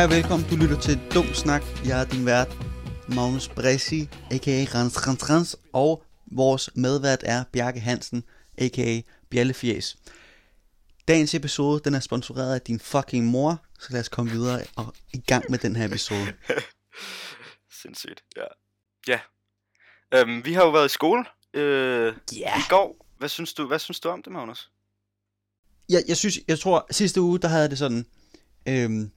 [0.00, 1.62] Hej og velkommen, du lytter til Dum Snak.
[1.84, 2.48] Jeg er din vært,
[3.08, 4.64] Magnus Bressi, a.k.a.
[4.74, 8.24] Rans Rans Rans, og vores medvært er Bjarke Hansen,
[8.58, 9.00] a.k.a.
[9.30, 9.96] Bjallefjes.
[11.08, 14.94] Dagens episode, den er sponsoreret af din fucking mor, så lad os komme videre og
[15.12, 16.26] i gang med den her episode.
[17.82, 18.46] Sindssygt, ja.
[19.08, 19.20] Ja.
[20.14, 21.24] Øhm, vi har jo været i skole
[21.54, 22.58] øh, Ja.
[22.58, 23.06] i går.
[23.18, 24.70] Hvad synes du, hvad synes du om det, Magnus?
[25.88, 28.06] Jeg, jeg synes, jeg tror, sidste uge, der havde det sådan,
[28.68, 29.12] øhm,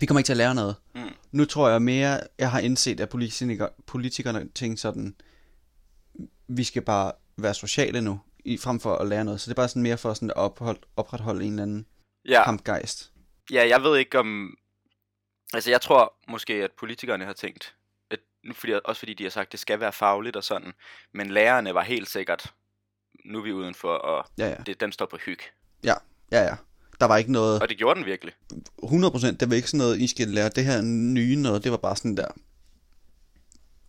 [0.00, 0.76] vi kommer ikke til at lære noget.
[0.94, 1.10] Mm.
[1.32, 5.16] Nu tror jeg mere, jeg har indset, at politikere, politikerne tænker sådan,
[6.48, 9.40] vi skal bare være sociale nu, i, frem for at lære noget.
[9.40, 11.86] Så det er bare sådan mere for sådan at ophold, opretholde en eller anden
[12.28, 13.12] Ja, kampgejst.
[13.50, 14.56] ja, jeg ved ikke om...
[15.54, 17.74] Altså, jeg tror måske, at politikerne har tænkt,
[18.10, 20.72] at, nu fordi, også fordi de har sagt, at det skal være fagligt og sådan,
[21.14, 22.54] men lærerne var helt sikkert,
[23.24, 24.54] nu er vi udenfor, og Ja, ja.
[24.66, 25.38] det, den står på hyg.
[25.84, 25.94] Ja,
[26.32, 26.56] ja, ja.
[27.00, 28.34] Der var ikke noget, Og det gjorde den virkelig.
[28.82, 31.78] 100%, det var ikke sådan noget, I skal lære det her nye noget, det var
[31.78, 32.28] bare sådan der,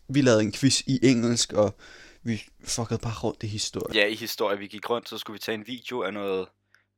[0.10, 1.76] vi lavede en quiz i engelsk, og
[2.24, 3.96] vi fuckede bare rundt i historie.
[4.02, 6.48] Ja, i historie, vi gik rundt, så skulle vi tage en video af noget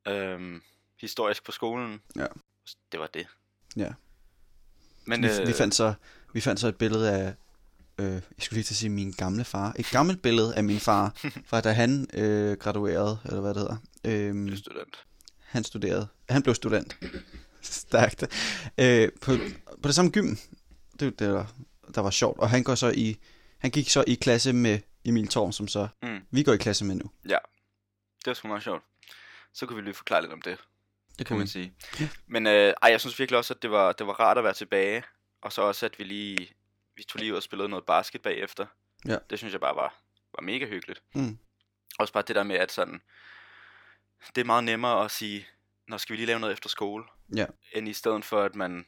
[0.07, 0.61] øhm,
[1.01, 2.01] historisk på skolen.
[2.15, 2.25] Ja.
[2.91, 3.27] Det var det.
[3.75, 3.89] Ja.
[5.05, 5.93] Men vi, øh, vi, fandt så,
[6.33, 7.33] vi fandt så et billede af,
[7.97, 10.79] øh, jeg skulle lige til at sige min gamle far, et gammelt billede af min
[10.79, 11.13] far,
[11.49, 13.77] fra da han øh, graduerede, eller hvad det hedder.
[14.05, 15.05] Øhm, student.
[15.52, 16.97] Han studerede, han blev student.
[17.61, 18.23] Stærkt.
[18.77, 19.31] Øh, på,
[19.81, 20.35] på det samme gym,
[20.99, 21.52] det, det var,
[21.95, 23.17] der var sjovt, og han går så i,
[23.59, 26.19] han gik så i klasse med Emil Thorm, som så, Mm.
[26.31, 27.11] vi går i klasse med nu.
[27.29, 27.38] Ja,
[28.19, 28.83] det var sgu meget sjovt.
[29.53, 30.57] Så kunne vi lige forklare lidt om det,
[31.19, 31.73] Det kan man sige.
[31.99, 32.07] Ja.
[32.27, 34.53] Men øh, ej, jeg synes virkelig også, at det var, det var rart at være
[34.53, 35.03] tilbage.
[35.41, 36.49] Og så også, at vi lige
[36.95, 38.66] vi tog lige ud og spillede noget basket bagefter.
[39.06, 39.18] Ja.
[39.29, 40.01] Det synes jeg bare var,
[40.38, 41.01] var mega hyggeligt.
[41.16, 41.38] Mm.
[42.00, 43.01] Også bare det der med, at sådan,
[44.35, 45.45] det er meget nemmere at sige,
[45.87, 47.03] når skal vi lige lave noget efter skole,
[47.35, 47.45] Ja.
[47.73, 48.85] end i stedet for, at man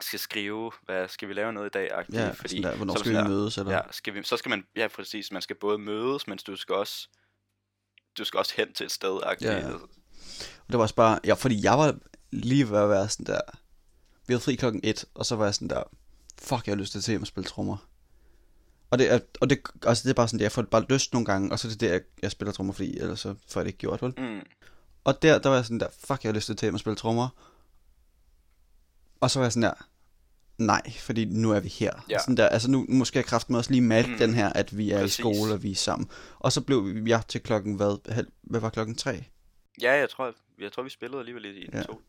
[0.00, 3.00] skal skrive, hvad skal vi lave noget i dag, -agtigt, Ja, fordi der, hvornår så
[3.00, 3.72] skal vi mødes, eller?
[3.72, 6.74] Ja, skal vi, så skal man, ja præcis, man skal både mødes, men du skal
[6.74, 7.08] også,
[8.18, 9.44] du skal også hen til et sted, -agtigt.
[9.44, 9.72] Ja, ja.
[9.74, 11.98] Og det var også bare, ja, fordi jeg var
[12.30, 13.40] lige ved at være sådan der,
[14.26, 15.82] vi havde fri klokken et, og så var jeg sådan der,
[16.42, 17.76] fuck, jeg har lyst til at se og spille trommer.
[18.90, 21.12] Og det er, og det, altså det er bare sådan, der, jeg får bare lyst
[21.12, 23.60] nogle gange, og så er det der, jeg, jeg spiller trommer, fordi ellers så får
[23.60, 24.14] jeg det ikke gjort, vel?
[24.18, 24.40] Mm,
[25.04, 27.28] Og der, der var jeg sådan der, fuck, jeg har lyst til at spille trommer.
[29.20, 29.86] Og så var jeg sådan der,
[30.58, 32.04] nej, fordi nu er vi her.
[32.10, 32.18] Ja.
[32.18, 34.18] Sådan der, altså nu, nu skal jeg kraften også lige mærke Mm.
[34.18, 35.18] den her, at vi er Præcis.
[35.18, 36.08] i skole, og vi er sammen.
[36.38, 39.24] Og så blev jeg til klokken, hvad, hvad var klokken tre?
[39.82, 41.82] ja, jeg tror, jeg tror, vi spillede alligevel i, i ja.
[41.82, 42.00] to.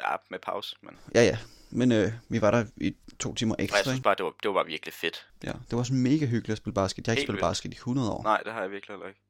[0.00, 1.38] Ja, med pause, men Ja, ja.
[1.72, 4.30] Men øh, vi var der i to timer og jeg ekstra, synes bare, det var,
[4.42, 5.26] det var bare virkelig fedt.
[5.44, 7.06] Ja, det var sådan mega hyggeligt at spille basket.
[7.06, 7.50] Jeg har ikke Helt spillet vildt.
[7.50, 8.22] basket i 100 år.
[8.22, 9.20] Nej, det har jeg virkelig heller ikke.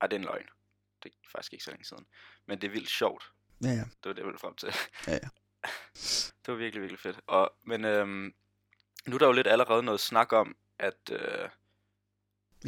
[0.00, 0.46] Ej, det er en løgn.
[1.02, 2.04] Det er faktisk ikke så længe siden.
[2.46, 3.24] Men det er vildt sjovt.
[3.62, 3.74] Ja, ja.
[3.74, 4.68] Det var det, jeg ville frem til.
[5.06, 5.18] Ja, ja.
[6.42, 7.20] det var virkelig, virkelig fedt.
[7.26, 8.34] Og, men øhm,
[9.06, 11.10] nu er der jo lidt allerede noget snak om, at...
[11.12, 11.48] Øh,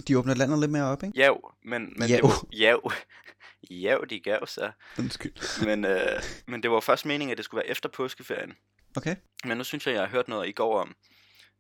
[0.08, 1.18] De åbner landet lidt mere op, ikke?
[1.18, 2.16] jav, men, men Jav.
[2.16, 2.46] det var...
[2.52, 2.92] Jav.
[3.82, 4.72] jav, de gav sig.
[4.98, 5.64] Undskyld.
[5.66, 8.52] Men, øh, men det var først meningen, at det skulle være efter påskeferien.
[8.96, 9.16] Okay.
[9.44, 10.94] Men nu synes jeg, jeg har hørt noget i går om.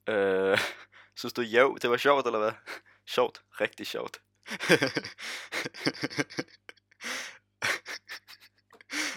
[0.08, 0.58] Øh,
[1.18, 2.52] synes du, jo, det var sjovt, eller hvad?
[3.14, 3.42] Sjovt.
[3.60, 4.20] Rigtig sjovt.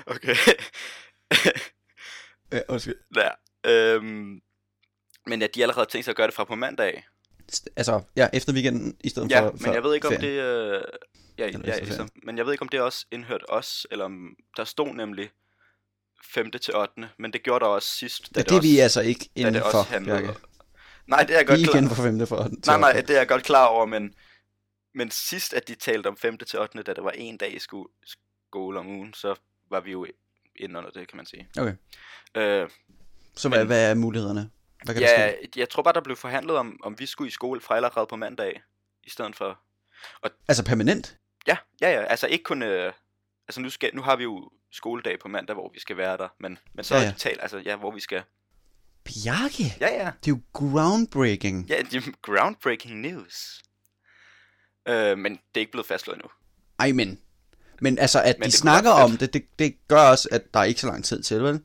[0.07, 0.35] okay.
[2.51, 2.95] Ja, undskyld.
[3.15, 3.29] ja.
[3.65, 4.41] Øhm,
[5.25, 7.03] men at de allerede tænkt sig at gøre det fra på mandag.
[7.75, 10.35] Altså, ja, efter weekenden i stedet Ja, for men jeg ved ikke, om ferien.
[10.35, 10.41] det...
[10.75, 10.81] Øh,
[11.37, 14.35] ja, Eller ja, efter men jeg ved ikke, om det også indhørt os, eller om
[14.57, 15.29] der stod nemlig
[16.33, 16.51] 5.
[16.51, 16.91] til 8.
[17.19, 18.35] Men det gjorde der også sidst.
[18.35, 20.19] da Ja, det er vi også, altså ikke inden det for, også handlede.
[20.21, 20.39] Bjarke.
[21.07, 22.27] Nej, det er jeg godt er klar igen fra 5.
[22.27, 22.55] for 8.
[22.67, 24.13] Nej, nej, det er jeg godt klar over, men,
[24.95, 26.37] men sidst, at de talte om 5.
[26.37, 29.35] til 8., da det var en dag i sko- skole om ugen, så
[29.69, 30.05] var vi jo
[30.55, 31.47] inde under det, kan man sige.
[31.57, 31.73] Okay.
[32.37, 32.69] Øh,
[33.35, 34.49] Så hvad, Men- hvad er mulighederne?
[34.83, 35.59] Hvad kan der ja, ske?
[35.59, 38.15] jeg tror bare, der blev forhandlet om, om vi skulle i skole fra allerede på
[38.15, 38.61] mandag,
[39.03, 39.59] i stedet for...
[40.47, 41.17] Altså permanent?
[41.47, 42.61] Ja, ja, ja, altså ikke kun...
[42.63, 42.93] Øh,
[43.47, 46.27] altså nu, skal, nu har vi jo skoledag på mandag, hvor vi skal være der,
[46.39, 48.23] men, men så Ja, ja, talt, altså ja, hvor vi skal...
[49.03, 49.63] Bjarke?
[49.79, 51.65] Ja, ja, Det er jo groundbreaking.
[51.69, 53.63] ja, det er groundbreaking news.
[54.87, 56.29] Øh, men det er ikke blevet fastslået endnu.
[56.79, 57.19] Ej, men...
[57.81, 60.63] Men altså, at Men de snakker om det, det, det gør også, at der er
[60.63, 61.61] ikke så lang tid til, vel?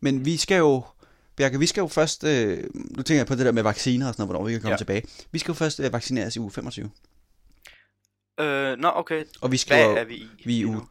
[0.00, 0.84] Men vi skal jo...
[1.42, 2.24] Bjarke, vi skal jo først...
[2.24, 4.60] Øh, nu tænker jeg på det der med vacciner og sådan noget, hvornår vi kan
[4.60, 4.76] komme ja.
[4.76, 5.02] Tilbage.
[5.30, 6.90] Vi skal jo først øh, vaccineres i uge 25.
[8.40, 9.24] Øh, nå, okay.
[9.40, 9.96] Og vi skal Hvad jo...
[9.96, 10.28] er vi i?
[10.44, 10.86] vi er i uge...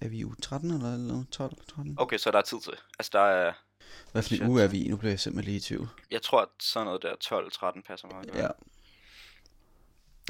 [0.00, 1.52] Er vi i uge 13 eller, eller 12?
[1.74, 1.94] 13?
[1.98, 2.72] Okay, så der er tid til.
[2.98, 3.52] Altså, der er...
[4.12, 4.88] Hvad for en uge er vi i?
[4.88, 5.88] Nu bliver jeg simpelthen lige i tvivl.
[6.10, 7.12] Jeg tror, at sådan noget der
[7.74, 8.24] 12-13 passer mig.
[8.34, 8.48] Ja.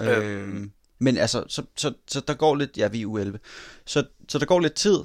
[0.01, 0.53] Øhm.
[0.55, 3.39] Øhm, men altså, så, så, så der går lidt, ja, vi er uge 11.
[3.87, 4.99] Så, så der går lidt tid.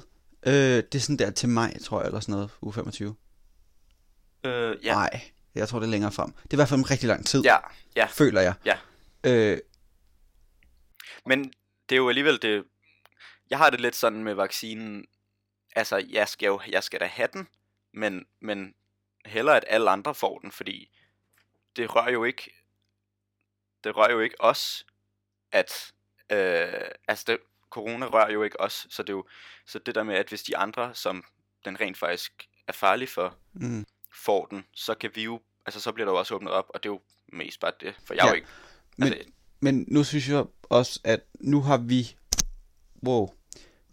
[0.46, 3.14] Øh, det er sådan der til maj, tror jeg, eller sådan noget, uge 25.
[4.44, 4.94] Øh, ja.
[4.94, 5.20] Nej,
[5.54, 6.32] jeg tror, det er længere frem.
[6.32, 7.56] Det er i hvert fald en rigtig lang tid, Ja,
[7.96, 8.06] ja.
[8.06, 8.54] føler jeg.
[8.64, 8.78] Ja.
[9.24, 9.58] Øh,
[11.26, 11.44] Men
[11.88, 12.64] det er jo alligevel det...
[13.50, 15.04] Jeg har det lidt sådan med vaccinen.
[15.76, 17.48] Altså, jeg skal jo jeg skal da have den,
[17.92, 18.74] men, men
[19.26, 20.90] hellere at alle andre får den, fordi
[21.76, 22.54] det rører jo ikke...
[23.84, 24.86] Det rører jo ikke os,
[25.52, 25.92] at...
[26.32, 26.72] Øh,
[27.08, 27.38] altså, det,
[27.70, 29.26] corona rører jo ikke os, så det er jo...
[29.66, 31.24] Så det der med, at hvis de andre, som
[31.64, 35.40] den rent faktisk er farlig for, mm, får den, så kan vi jo...
[35.66, 37.00] Altså, så bliver der jo også åbnet op, og det er jo
[37.32, 38.48] mest bare det, for jeg Ja, jo ikke...
[38.96, 39.28] men- Altså,
[39.60, 42.16] men nu synes jeg også, at nu har vi...
[43.06, 43.28] Wow.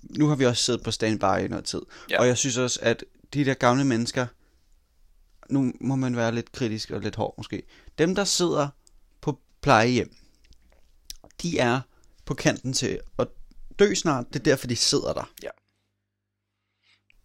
[0.04, 1.82] Nu har vi også siddet på standby i noget tid.
[2.10, 2.20] Ja.
[2.20, 3.04] Og jeg synes også, at
[3.34, 4.28] de der gamle mennesker...
[5.50, 7.64] Nu må man være lidt kritisk og lidt hård måske.
[7.98, 8.68] Dem, der sidder
[9.22, 10.16] på plejehjem,
[11.42, 11.82] de er
[12.26, 13.28] på kanten til at
[13.80, 14.26] dø snart.
[14.34, 15.32] Det er derfor, de sidder der.
[15.44, 15.50] Ja.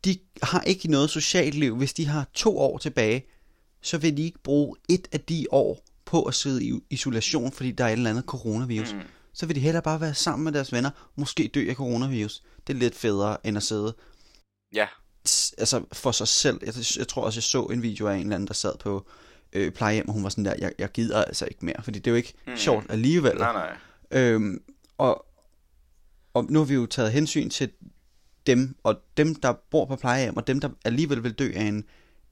[0.05, 1.77] De har ikke noget socialt liv.
[1.77, 3.27] Hvis de har to år tilbage,
[3.81, 7.71] så vil de ikke bruge et af de år på at sidde i isolation, fordi
[7.71, 8.93] der er et eller andet coronavirus.
[8.93, 9.01] Mm.
[9.35, 12.43] Så vil de hellere bare være sammen med deres venner, måske dø af coronavirus.
[12.67, 13.95] Det er lidt federe, end at sidde
[14.75, 14.87] Ja,
[15.59, 16.61] altså for sig selv.
[16.67, 19.07] Jeg, jeg tror også, jeg så en video af en eller anden, der sad på
[19.53, 22.07] øh, plejehjem, og hun var sådan der, jeg, jeg gider altså ikke mere, fordi det
[22.07, 22.57] er jo ikke mm.
[22.57, 23.37] sjovt alligevel.
[23.39, 23.77] nej, nej.
[24.11, 24.63] Øhm,
[24.99, 25.27] og,
[26.35, 27.71] og nu har vi jo taget hensyn til
[28.47, 31.85] dem, og dem, der bor på plejehjem, og dem, der alligevel vil dø af en,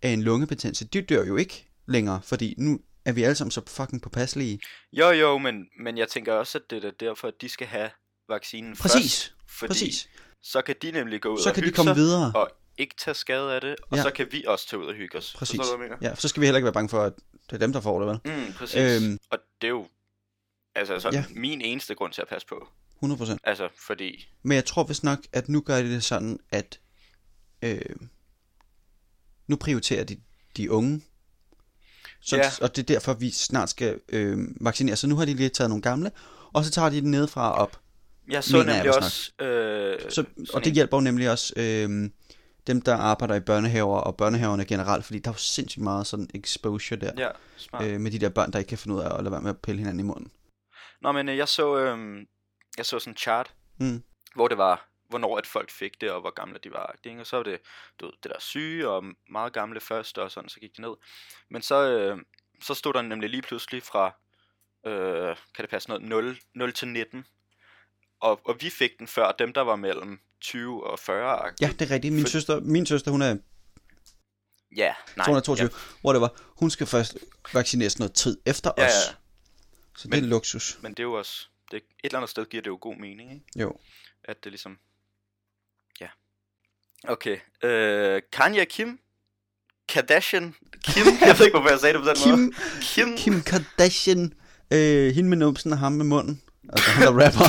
[0.03, 3.61] af en lungebetændelse, de dør jo ikke længere, fordi nu er vi alle sammen så
[3.67, 4.61] fucking påpasselige.
[4.93, 7.91] Jo, jo, men, men jeg tænker også, at det er derfor, at de skal have
[8.29, 9.35] vaccinen Præcis, først.
[9.59, 10.09] Fordi præcis.
[10.43, 12.33] så kan de nemlig gå ud Så og kan de komme sig, videre.
[12.35, 14.03] og ikke tage skade af det, og Ja.
[14.03, 15.35] så kan vi også tage ud og hygge os.
[15.39, 15.57] Præcis.
[15.57, 16.11] Forstår du, hvad jeg mener?
[16.11, 17.13] Ja, så skal vi heller ikke være bange for, at
[17.47, 18.37] det er dem, der får det, vel?
[18.47, 19.03] Mm, præcis.
[19.03, 19.19] Øhm.
[19.31, 19.87] Og det er jo
[20.75, 21.25] altså sådan, Ja.
[21.41, 22.69] min eneste grund til at passe på.
[23.05, 23.37] 100%.
[23.45, 24.29] Altså, fordi...
[24.43, 26.81] Men jeg tror vist nok, at nu gør de det sådan, at
[27.63, 27.81] øh,
[29.49, 30.17] nu prioriterer de
[30.57, 31.03] de unge.
[32.21, 32.51] Så, Ja.
[32.63, 34.97] Og det er derfor, vi snart skal øh, vaccinere.
[34.97, 36.11] Så nu har de lige taget nogle gamle,
[36.53, 37.81] og så tager de den nedefra og op.
[38.29, 39.45] Jeg så jeg nemlig vist også...
[39.45, 40.25] Øh, Så,
[40.55, 42.11] og det hjælper jo nemlig også øh,
[42.67, 46.29] dem, der arbejder i børnehaver og børnehaverne generelt, fordi der er jo sindssygt meget sådan
[46.35, 47.85] exposure der, Ja, smart.
[47.85, 49.51] øh, med de der børn, der ikke kan finde ud af at lade være med
[49.51, 50.31] at pille hinanden i munden.
[51.03, 51.99] Nå, men øh, jeg så, øh,
[52.81, 54.03] jeg så sådan en chart, Mm.
[54.35, 56.97] hvor det var, hvornår at folk fik det, og hvor gamle de var.
[57.05, 57.21] Ikke?
[57.21, 57.61] Og så var det,
[58.01, 60.95] du ved, det der syge, og meget gamle først, og sådan, så gik de ned.
[61.51, 62.19] Men så, øh,
[62.63, 64.15] så stod der nemlig lige pludselig fra,
[64.87, 67.25] øh, kan det passe noget, 0, 0 til 19.
[68.21, 71.39] Og, og vi fik den før dem, der var mellem 20 og 40.
[71.49, 71.55] -agtigt.
[71.61, 72.15] Ja, det er rigtigt.
[72.15, 73.37] Min, For- søster, min søster, hun er
[74.77, 75.25] ja nej.
[75.27, 76.31] 222, Ja, hvor det var,
[76.61, 77.19] hun skal først
[77.55, 78.91] vaccineres noget tid efter ja, os.
[78.91, 79.15] ja,
[79.97, 80.79] Så det Men- er luksus.
[80.83, 83.33] men det er jo også, det, et eller andet sted giver det jo god mening,
[83.33, 83.45] ikke?
[83.57, 83.77] Jo.
[84.25, 84.79] At det ligesom,
[86.01, 86.09] ja.
[87.09, 88.99] Okay, øh, Kanye Kim,
[89.89, 92.53] Kardashian, Kim, jeg ved ikke, hvorfor jeg sagde det på den måde.
[92.81, 94.33] Kim, Kim, Kim Kardashian,
[94.71, 96.43] øh, hende med numsen og ham med munden.
[96.73, 97.47] Altså han der rapper.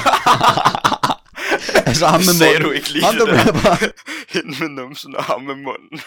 [1.89, 2.67] altså ham med sagde munden.
[2.67, 3.45] du ikke lige ham det der der.
[3.45, 3.87] rapper.
[4.33, 6.01] Hende med numsen og ham med munden.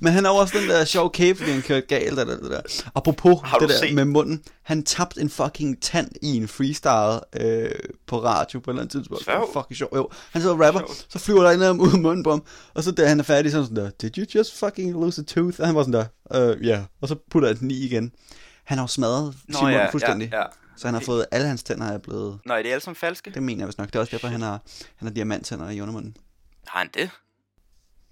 [0.00, 2.18] Men han har også den der sjov kæbe, fordi han kørte galt.
[2.20, 2.60] Eller det der.
[2.94, 4.42] Apropos Har det der set- med munden.
[4.62, 7.70] Han tabte en fucking tand i en freestyle øh,
[8.06, 9.24] på radio på et eller andet tidspunkt.
[9.24, 9.52] Sjovt.
[9.52, 9.88] fucking sjov.
[9.96, 11.06] Jo, han sidder og rapper, Sjovt.
[11.08, 12.44] så flyver der en af dem ud af munden på ham.
[12.74, 15.20] Og så da han er færdig, så er sådan der, did you just fucking lose
[15.20, 15.60] a tooth?
[15.60, 16.72] Og han var sådan der, øh, ja.
[16.72, 16.84] Yeah.
[17.00, 18.12] Og så putter han den i igen.
[18.64, 20.28] Han har jo smadret sin mund fuldstændig.
[20.32, 20.44] Ja, ja.
[20.76, 23.30] Så han har fået, alle hans tænder er blevet, Nå, er det alle sammen falske?
[23.34, 23.86] det mener jeg vist nok.
[23.88, 24.60] Det er også derfor, han har,
[24.96, 26.16] han har diamanttænder i undermunden.
[26.66, 27.10] Har han det?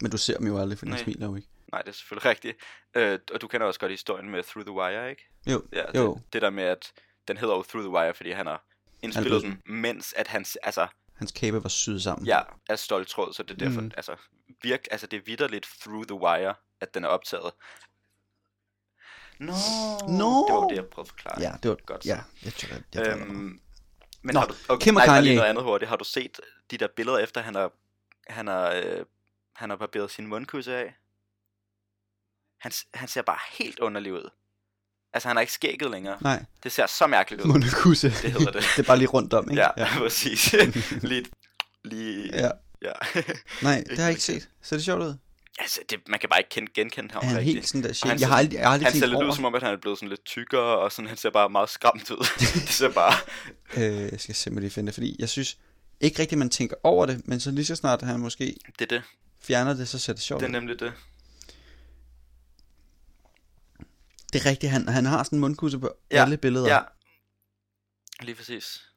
[0.03, 1.49] Men du ser dem jo aldrig, for han smiler jo ikke.
[1.73, 2.57] Nej, det er selvfølgelig rigtigt.
[2.95, 5.23] Øh, og du kender også godt historien med Through the Wire, ikke?
[5.47, 6.15] Jo, Ja, jo.
[6.15, 6.93] Det, det der med, at
[7.29, 8.65] den hedder jo Through the Wire, fordi han har
[9.03, 12.27] indspillet blevet- den, mens at hans, altså, Hans kæbe var syet sammen.
[12.27, 13.91] ja, er stolt tråd, så det er derfor, Mm.
[13.97, 14.17] altså,
[14.63, 17.53] virk, altså, det er vidderligt Through the Wire, at den er optaget.
[19.41, 19.53] Nå,
[20.09, 20.47] Nå.
[20.49, 21.41] det var det, jeg prøvede at forklare.
[21.41, 22.07] Ja, det var Godt.
[22.07, 23.61] Ja, jeg tror, jeg, jeg, Øhm,
[24.23, 25.23] men Nå, har du, okay, Kim og nej, Kanye.
[25.23, 25.89] lige noget andet hurtigt.
[25.89, 26.41] Har du set
[26.71, 27.73] de der billeder efter, han har,
[28.29, 29.05] han har, øh,
[29.63, 30.95] han har barberet sin mundkusse af?
[32.61, 34.31] Han, han ser bare helt underlig ud.
[35.13, 36.19] Altså, han har ikke skægget længere.
[36.21, 37.47] Nej, Det ser så mærkeligt ud.
[37.49, 38.09] mundekusse.
[38.11, 38.63] Det hedder det.
[38.77, 39.63] det er bare lige rundt om, ikke?
[39.63, 39.89] Ja, ja.
[39.99, 40.53] præcis.
[41.11, 41.25] lige,
[41.85, 42.51] lige, ja.
[42.83, 42.93] ja.
[43.63, 44.49] Nej, det har jeg ikke set.
[44.63, 45.15] Så det sjovt ud?
[45.59, 47.55] altså, det, man kan bare ikke kende, genkende ham Er han rigtigt.
[47.55, 48.11] helt sådan der shit?
[48.11, 49.31] han Jeg har ser- aldrig, jeg har aldrig Han ser lidt over.
[49.31, 51.49] ud som om, at han er blevet sådan lidt tykkere, og sådan, han ser bare
[51.51, 52.27] meget skræmt ud.
[52.39, 53.13] det ser bare...
[53.77, 55.59] Øh, jeg skal simpelthen lige finde det, fordi jeg synes
[56.01, 58.99] ikke rigtigt, man tænker over det, men så lige så snart han måske Det er
[58.99, 59.03] det.
[59.43, 60.93] Fjerner det, så ser det sjovt Det er nemlig det.
[64.33, 66.75] Det er rigtigt, han, han har sådan en mundkusse på Ja, alle billeder.
[66.75, 66.81] Ja.
[68.21, 68.89] Lige præcis.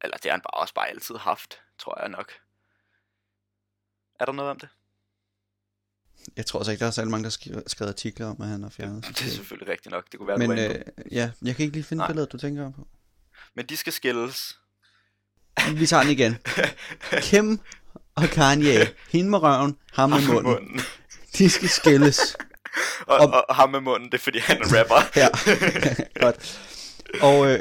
[0.00, 2.32] Eller det har han bare også bare altid haft, tror jeg nok.
[4.20, 4.68] Er der noget om det?
[6.36, 8.62] Jeg tror altså ikke, der er særlig mange, der har skrevet artikler om, at han
[8.62, 9.04] har fjernet.
[9.08, 10.12] Det er selvfølgelig rigtigt nok.
[10.12, 12.06] Det kunne være, Men du øh, ja, jeg kan ikke lige finde Nej.
[12.06, 12.88] billedet, du tænker på.
[13.54, 14.58] Men de skal skilles.
[15.74, 16.36] Vi tager den igen.
[17.30, 17.60] Kim
[18.16, 20.42] og Kanye, hende med røven, ham med munden.
[20.44, 20.80] munden.
[21.38, 22.18] De skal skilles.
[23.06, 25.10] Og, Og- og, ham med munden, det er fordi, han er rapper.
[25.20, 25.28] Ja,
[26.26, 26.60] godt.
[27.22, 27.60] Og, øh,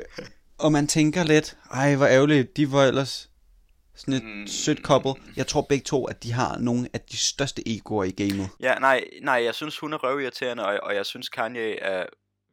[0.57, 3.29] og man tænker lidt, ej hvor ærgerligt, de var ellers
[3.95, 4.47] sådan et Mm.
[4.47, 5.13] sødt couple.
[5.35, 8.49] Jeg tror begge to, at de har nogle af de største egoer i gamet.
[8.59, 12.05] Ja, nej, nej, jeg synes, hun er røvirriterende, og, og jeg synes, Kanye er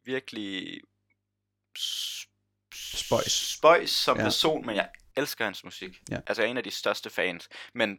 [0.05, 0.81] virkelig
[2.75, 3.33] Spøjs.
[3.33, 4.23] spøjs som ja.
[4.25, 6.02] person, men jeg elsker hans musik.
[6.10, 6.16] Ja.
[6.26, 7.48] Altså, jeg er en af de største fans.
[7.75, 7.98] Men,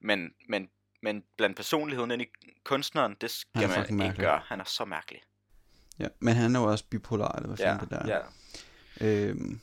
[0.00, 0.68] men, men,
[1.02, 2.26] men blandt personligheden ind i
[2.64, 4.20] kunstneren, det skal man ikke mærkelig.
[4.24, 4.40] gøre.
[4.46, 5.22] Han er så mærkelig.
[5.98, 8.22] Ja, men han er jo også bipolar, eller hvad Ja, fanden det der
[9.00, 9.26] ja.
[9.28, 9.60] Øhm,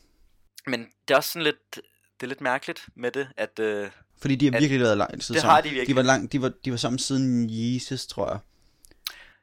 [0.67, 1.75] Men det er også sådan lidt,
[2.19, 5.33] det er lidt mærkeligt med det, at øh, fordi de har virkelig været lang tid
[5.33, 5.53] det sammen.
[5.55, 5.88] har de virkelig.
[5.88, 8.39] De var, lang, de, var, de var sammen siden Jesus, tror jeg.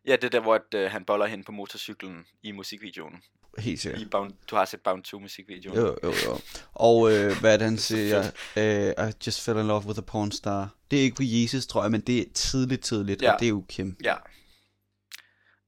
[0.06, 3.22] ja, det er der, hvor at, øh, han boller hen på motorcyklen i musikvideoen.
[3.58, 4.02] Helt sikkert.
[4.02, 5.76] I Bound, du har set Bound 2 musikvideoen.
[5.78, 6.38] Jo, jo, jo.
[6.72, 8.30] Og øh, hvad er det, han siger?
[8.56, 10.68] Øh, I just fell in love with a porn star.
[10.90, 13.32] Det er ikke på Jesus, tror jeg, men det er tidligt, tidligt, Ja.
[13.32, 13.96] og det er jo Kim.
[14.04, 14.16] Ja.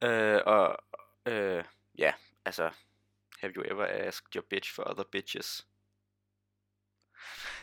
[0.08, 0.76] Øh, og
[1.26, 1.64] øh,
[1.98, 2.12] ja,
[2.44, 2.70] altså,
[3.40, 5.66] have you ever asked your bitch for other bitches?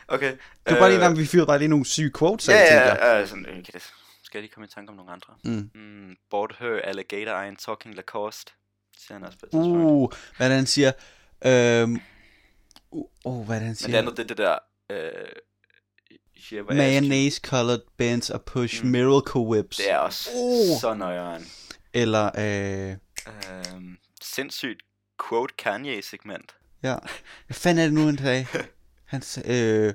[0.08, 0.32] Okay.
[0.32, 3.06] Det var bare lige, når vi fyrede bare lige nogle syge quotes Øh, Ja, ja,
[3.06, 3.20] ja.
[3.22, 5.34] Øh, sådan, øh, det, skal jeg lige komme i tanke om nogle andre?
[5.44, 5.70] Mm.
[5.74, 8.52] Mm, bought her alligator iron talking Lacoste.
[9.06, 9.84] Siger han også på et tidspunkt.
[9.84, 10.92] Uh, hvad det, han siger?
[11.44, 12.00] Øhm,
[12.90, 13.90] uh, oh, hvad det, han Men siger?
[13.90, 14.58] det andet, det er det der...
[14.90, 15.10] Øh,
[16.52, 18.90] you- Mayonnaise colored bends og push Mm.
[18.90, 19.76] miracle whips.
[19.76, 20.80] Det er også Uh.
[20.80, 21.46] så nøjeren.
[21.94, 22.96] Eller, øh,
[23.50, 24.80] Øhm, sindssygt
[25.28, 26.54] quote Kanye-segment.
[26.82, 26.96] ja.
[27.46, 28.46] Hvad fanden er det nu, han sagde?
[29.12, 29.94] Han øh,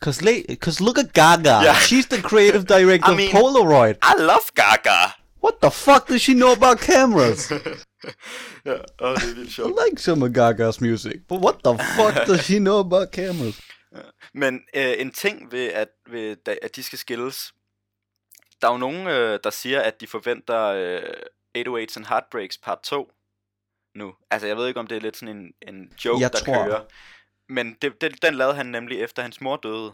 [0.00, 1.60] Cause, la- Cause look at Gaga.
[1.62, 1.72] Ja.
[1.72, 3.94] She's the creative director I mean- of Polaroid.
[4.02, 5.19] I love Gaga!
[5.44, 7.50] What the fuck does she know about cameras?
[8.68, 9.74] ja, åh, det er vildt I sjovt.
[9.86, 13.60] like some of Gaga's music, but what the fuck does she know about cameras?
[14.34, 17.52] Men øh, en ting ved, at, ved, at de skal skilles,
[18.62, 21.02] der er jo nogen, øh, der siger, at de forventer øh,
[21.58, 23.12] 808's and Heartbreaks part 2
[23.94, 24.14] nu.
[24.30, 26.64] Altså, jeg ved ikke, om det er lidt sådan en, en joke, Jeg der tror-
[26.64, 26.80] kører.
[27.48, 29.92] Men det, det, den lavede han nemlig efter hans mor døde.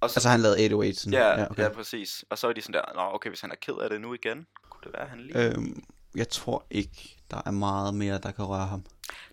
[0.00, 1.12] Og så, Altså, han lavede 808 sådan.
[1.12, 1.62] ja, ja, okay.
[1.62, 2.24] ja, præcis.
[2.30, 4.14] Og så var de sådan der, Nå, okay, hvis han er ked af det nu
[4.14, 5.38] igen, kunne det være, han lige...
[5.50, 8.84] Øhm, jeg tror ikke, der er meget mere, der kan røre ham.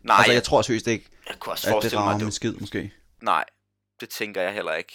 [0.04, 2.34] Nej, altså, jeg, jeg tror seriøst ikke, jeg kunne også at det forestille mig, det...
[2.34, 2.94] skid, måske.
[3.22, 3.46] Nej,
[4.00, 4.94] det tænker jeg heller ikke.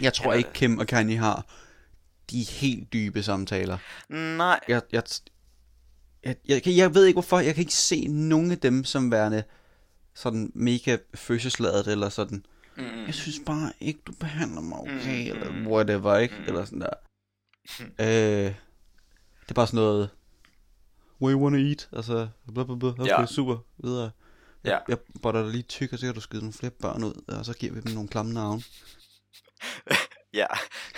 [0.00, 1.46] Jeg tror Eller- ikke, Kim og Kanye har
[2.30, 3.78] de helt dybe samtaler.
[4.08, 5.02] Nej, Jeg, jeg,
[6.24, 9.44] jeg, jeg, jeg ved ikke hvorfor, jeg kan ikke se nogen af dem som værende
[10.14, 12.46] sådan mega følelsesladet eller sådan.
[12.78, 16.34] Mm, Jeg synes bare ikke, du behandler mig okay, Mm, eller whatever, ikke?
[16.38, 16.44] Mm.
[16.44, 16.90] Eller sådan der.
[17.80, 18.54] Øh,
[19.42, 20.10] det er bare sådan noget,
[21.22, 21.88] where you wanna eat?
[21.92, 22.70] Altså, blah.
[22.70, 23.26] okay, Ja.
[23.26, 24.10] super, videre.
[24.64, 24.78] Jeg, Ja.
[24.88, 27.44] jeg botter dig lige tyk, og så kan du skyde nogle flere børn ud, og
[27.44, 28.62] så giver vi dem nogle klamme navne.
[30.40, 30.46] ja.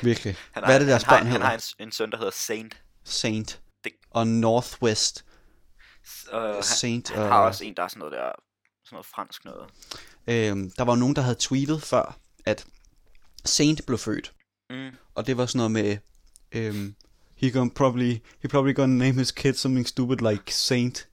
[0.02, 0.36] Virkelig.
[0.52, 1.46] Han Hvad er det, deres han har, børn Han hedder?
[1.46, 2.82] har en, en søn, der hedder Saint.
[3.04, 3.60] Saint.
[3.84, 5.24] Det- Og Northwest.
[6.34, 7.28] Uh, han, Saint han og...
[7.28, 8.32] har også en, der er sådan noget der,
[8.84, 9.70] sådan noget fransk noget.
[10.30, 12.66] Øhm, der var nogen, der havde tweetet før, at
[13.44, 14.32] Saint blev født.
[14.70, 14.90] Mm.
[15.14, 15.98] Og det var sådan noget med,
[16.52, 16.94] øhm,
[17.36, 21.08] he, gonna probably, he probably gonna name his kid something stupid like Saint.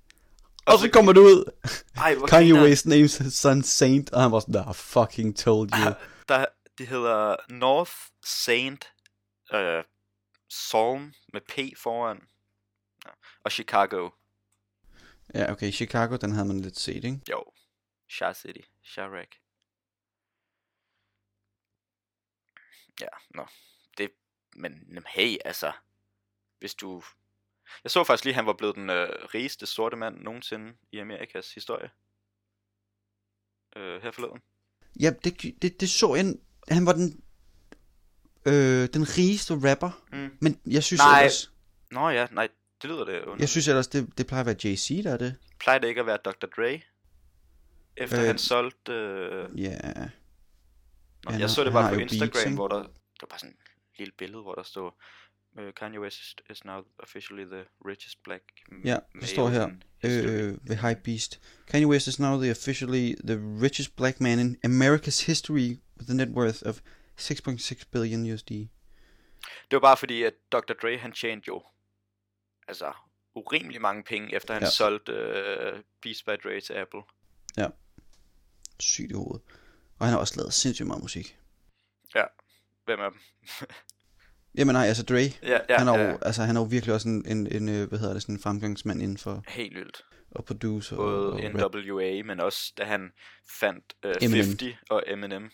[0.65, 1.51] Og så kommer det ud,
[1.95, 5.93] Ej, Kanye West names his son Saint, og han var sådan, der fucking told you.
[6.29, 6.45] Der,
[6.77, 7.91] det hedder North
[8.25, 8.85] Saint
[9.53, 9.83] uh,
[10.49, 12.17] Psalm med P foran.
[13.45, 14.09] Og Chicago.
[15.33, 17.19] Ja, okay, Chicago, den havde man lidt set, ikke?
[17.29, 17.43] Jo.
[18.09, 18.61] Shah City.
[18.87, 19.27] Chirac.
[23.01, 23.47] Ja, nå.
[23.97, 24.11] Det,
[24.55, 25.71] men hey, altså.
[26.59, 27.03] Hvis du...
[27.83, 30.97] Jeg så faktisk lige, at han var blevet den øh, rigeste sorte mand nogensinde i
[30.97, 31.89] Amerikas historie.
[33.75, 34.41] Øh, her forleden.
[34.99, 36.25] Ja, det, det, det så jeg,
[36.69, 37.23] han var den,
[38.45, 40.37] øh, den rigeste rapper, Mm.
[40.41, 41.19] men jeg synes Nej.
[41.19, 41.51] ellers,
[41.91, 42.49] Nå ja, nej,
[42.81, 43.39] det lyder det underligt.
[43.41, 45.35] jeg synes ellers, det, det plejer at være Jay-Z, der er det.
[45.59, 46.45] Plejer det ikke at være Dr.
[46.47, 46.81] Dre?
[47.97, 48.93] Efter Øh, øh, han solgte...
[48.93, 49.61] Øh...
[49.61, 49.77] Ja,
[51.25, 52.55] Nå, han jeg så det bare på beats, Instagram, ikke?
[52.55, 52.75] hvor der...
[52.75, 53.55] Der var bare sådan
[53.93, 54.91] et lille billede, hvor der stod...
[55.59, 58.43] Uh, Kanye West is, now officially the richest black
[58.85, 59.69] Ja, det står her.
[60.01, 60.29] history.
[60.31, 61.41] øh, The High Beast.
[61.67, 66.13] Kanye West is now the officially the richest black man in America's history with a
[66.13, 66.79] net worth of
[67.19, 68.49] 6.6 billion USD.
[68.49, 68.69] Det
[69.71, 70.73] var bare fordi, at Dr.
[70.81, 71.63] Dre, han tjente jo...
[72.67, 72.93] Altså,
[73.35, 74.65] urimelig mange penge, efter han Ja.
[74.65, 74.71] ja.
[74.71, 77.01] solgte uh, Beats by Dre til Apple.
[78.79, 79.41] Sygt i hovedet.
[79.99, 81.37] Og han har også lavet sindssygt meget musik.
[82.85, 83.19] Hvem er dem?
[84.57, 86.17] Jamen nej, altså Dre, Ja, ja, han, er jo, ja.
[86.21, 88.41] altså, han er jo virkelig også en, en, en, øh, hvad hedder det, sådan en
[88.41, 90.01] fremgangsmand inden for Helt vildt.
[90.31, 90.45] og,
[90.97, 91.71] Både og rap.
[91.73, 93.09] NWA, men også da han
[93.59, 94.45] fandt øh, Eminem.
[94.45, 95.51] 50 og Eminem.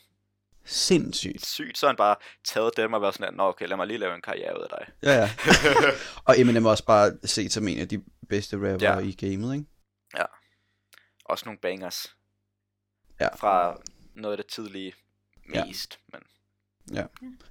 [0.65, 1.45] Sindssygt.
[1.45, 2.15] Sygt, så han bare
[2.45, 4.63] taget dem og været sådan, at, Nå, okay, lad mig lige lave en karriere ud
[4.63, 4.87] af dig.
[5.03, 5.29] Ja, ja.
[6.27, 8.99] og Eminem er også bare set som en af de bedste rapper Ja.
[8.99, 9.05] ja.
[9.05, 9.65] i gamet, ikke?
[11.25, 12.15] Også nogle bangers.
[13.19, 13.35] Ja.
[13.35, 13.77] Fra
[14.15, 14.93] noget af det tidlige
[15.53, 15.65] Ja.
[15.65, 15.99] mest.
[16.11, 16.21] Men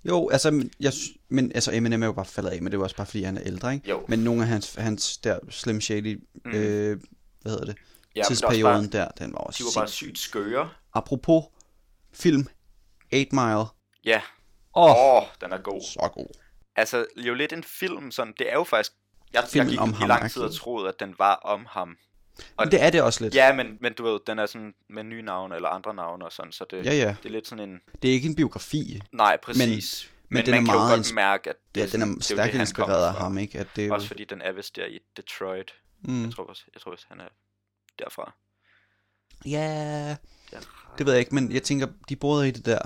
[0.04, 0.92] Jo, altså, jeg,
[1.28, 3.22] men altså, Eminem er jo bare faldet af, men det er jo også bare, fordi
[3.22, 3.88] han er ældre, ikke?
[3.88, 4.04] jo.
[4.08, 6.50] Men nogle af hans, hans der Slim Shady, Mm.
[6.50, 7.00] øh,
[7.40, 7.76] hvad hedder det,
[8.16, 10.70] ja, tidsperioden er der, den var også bare, de var bare sygt skøre.
[10.94, 11.44] Apropos
[12.14, 12.46] film,
[13.14, 13.64] 8 Mile.
[14.04, 14.22] Ja.
[14.76, 15.80] Åh, oh, oh, den er god.
[15.82, 16.26] så god.
[16.76, 18.92] Altså, jo lidt en film, sådan, det er jo faktisk...
[19.32, 21.96] Jeg, jeg gik om i ham, lang tid og troede, at den var om ham.
[22.56, 23.34] Og- Men det er det også lidt.
[23.34, 26.32] Ja, men, men du ved, den er sådan med nye navne eller andre navne og
[26.32, 26.92] sådan, så det, ja.
[26.92, 27.16] ja.
[27.22, 27.80] det er lidt sådan en...
[28.02, 29.00] Det er ikke en biografi.
[29.12, 30.10] Nej, præcis.
[30.28, 32.06] Men, men, den man er kan meget jo godt mærke, at det, Ja, den er
[32.06, 33.58] det jo stærkt det, inspireret af ham, ikke?
[33.58, 35.74] At det er jo, Også fordi den er vist der i Detroit.
[36.00, 36.24] mm.
[36.24, 37.28] Jeg tror også, jeg tror også, han er
[37.98, 38.32] derfra.
[39.46, 40.16] Ja,
[40.50, 40.94] derfra.
[40.98, 42.78] det ved jeg ikke, men jeg tænker, de boede i det der.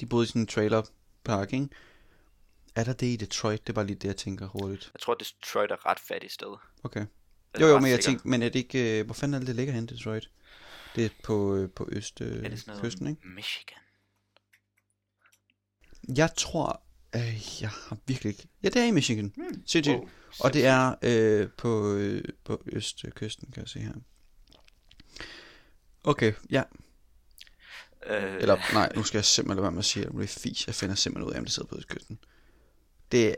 [0.00, 0.82] De boede i sådan en trailer
[1.24, 1.68] park, ikke?
[2.76, 3.66] Er der det i Detroit?
[3.66, 4.90] Det bare lige det, jeg tænker hurtigt.
[4.94, 6.56] Jeg tror, Detroit er ret fattigt sted.
[6.84, 7.06] Okay.
[7.54, 9.46] Er Jo, jo, men jeg tænker, men er det ikke, øh, hvor fanden er det,
[9.48, 10.30] det ligger henne, Detroit?
[10.96, 13.28] Det er på, øh, på øst, øh, er det sådan noget kysten, ikke?
[13.28, 13.78] Michigan?
[16.16, 16.82] Jeg tror,
[17.16, 18.48] øh, jeg har virkelig ikke...
[18.62, 19.32] Ja, det er i Michigan.
[19.36, 19.62] Hmm.
[19.66, 19.96] Sindssygt.
[19.96, 20.08] Wow,
[20.40, 23.92] Og det er øh, på, øh, på østkysten, kan jeg se her.
[26.04, 26.62] Okay, ja.
[28.06, 30.26] Øh, Eller nej, nu skal jeg simpelthen lade være med at sige, at det bliver
[30.26, 30.66] fis.
[30.66, 32.18] Jeg finder simpelthen ud af, om det sidder på østkysten.
[33.12, 33.34] Det er...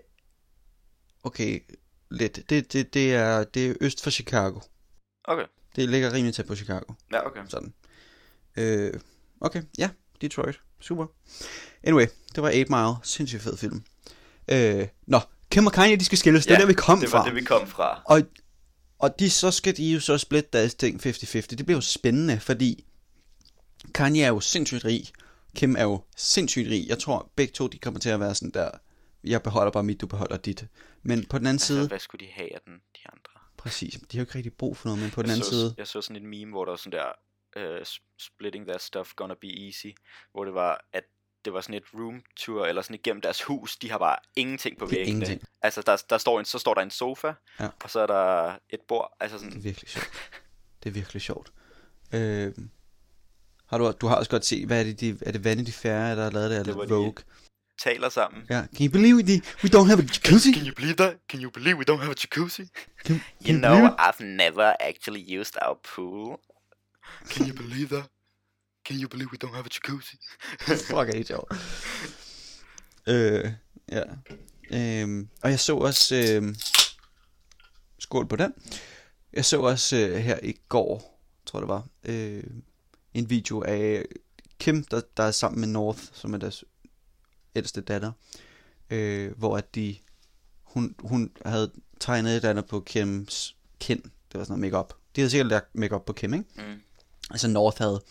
[1.23, 1.61] Okay,
[2.17, 2.51] lidt.
[2.51, 4.61] Det, det, det, er, det er øst for Chicago.
[5.25, 5.45] Okay,
[5.77, 6.93] Det ligger rimelig tæt på Chicago.
[7.13, 7.41] ja, okay.
[7.49, 7.73] Sådan.
[8.57, 8.93] Øh,
[9.41, 9.89] okay, ja.
[10.21, 10.61] Detroit.
[10.81, 11.07] Super.
[11.85, 12.95] Anyway, det var 8 Mile.
[13.03, 13.83] Sindssygt fed film.
[14.49, 16.47] Øh, nå, Kim og Kanye, de skal skilles.
[16.47, 17.19] det er der, vi kom det fra.
[17.19, 18.03] var det, vi kom fra.
[18.07, 18.23] Og,
[18.99, 21.41] og de, så skal de jo så splitte deres ting 50-50.
[21.41, 22.85] Det bliver jo spændende, fordi
[23.95, 25.05] Kanye er jo sindssygt rig.
[25.55, 26.89] Kim er jo sindssygt rig.
[26.89, 28.71] Jeg tror, begge to de kommer til at være sådan der,
[29.27, 30.65] jeg beholder bare mit, du beholder dit.
[31.03, 33.33] Men på den anden Altså, side, hvad skulle de have af den, de andre?
[33.57, 35.51] præcis, de har jo ikke rigtig brug for noget, men på den jeg anden så,
[35.51, 36.99] side, Jeg så sådan en meme, hvor der var sådan
[37.57, 37.87] der, uh,
[38.19, 39.87] splitting that stuff gonna be easy,
[40.33, 41.05] hvor det var, at
[41.45, 44.79] det var sådan et room tour, eller sådan igennem deres hus, de har bare ingenting
[44.79, 45.11] på Det væggene.
[45.11, 45.43] ingenting.
[45.63, 47.69] Altså, der, der står en, så står der en sofa, Ja.
[47.85, 50.11] og så er der et bord, altså det er sådan, virkelig sjovt.
[50.83, 51.53] Det er virkelig sjovt.
[52.13, 52.53] Øh,
[53.67, 56.15] har du, du har også godt set, hvad er det, de, er det Vanity Fair,
[56.15, 57.15] der har lavet det, eller var de- Vogue?
[57.79, 58.43] Taler sammen.
[58.51, 59.45] Ja, can you believe it?
[59.65, 60.53] We don't have a jacuzzi?
[60.53, 61.15] Can you believe that?
[61.29, 62.69] Can you believe we don't have a jacuzzi?
[63.05, 63.97] Can, You can you know?
[63.99, 66.41] I've never actually used our pool.
[67.31, 68.09] Can you believe that?
[68.85, 70.17] Can you believe we don't have a jacuzzi?
[70.91, 71.53] Fuck, er det sjovt.
[73.07, 73.53] Øh,
[73.93, 74.03] ja.
[74.71, 76.17] Øhm, og jeg så også...
[76.17, 76.55] Øh,
[77.99, 78.55] skål på den.
[79.33, 82.45] Jeg så også øh, her i går, tror jeg det var, øh,
[83.15, 84.05] en video af
[84.59, 86.65] Kim, der, der er sammen med North, som er deres
[87.57, 88.13] ældste datter,
[88.91, 89.97] øh, hvor at de,
[90.63, 94.03] hun, hun havde tegnet et eller andet på Kims kind.
[94.03, 94.93] Det var sådan noget makeup.
[95.17, 96.45] De havde sikkert lagt makeup på Kim, ikke?
[96.57, 96.81] Mm.
[97.31, 98.03] Altså North havde.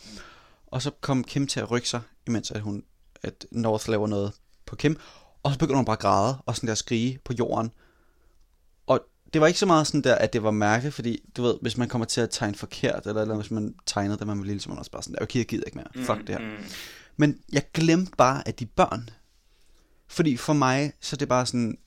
[0.68, 2.84] Og så kom Kim til at rykke sig, imens at, hun,
[3.24, 4.34] at North laver noget
[4.66, 5.00] på Kim.
[5.44, 7.72] Og så begynder hun bare at græde og sådan der skrige på jorden.
[8.88, 9.00] Og
[9.34, 11.78] det var ikke så meget sådan der, at det var mærke, fordi du ved, hvis
[11.78, 14.62] man kommer til at tegne forkert, eller, eller hvis man tegnede det, man var lille,
[14.62, 16.06] så man også bare sådan der, okay, jeg gider ikke mere.
[16.06, 16.40] Fuck det her.
[16.40, 16.64] Mm.
[17.18, 19.10] Men jeg glemte bare, at de børn.
[20.08, 21.78] Fordi for mig, så er det bare sådan,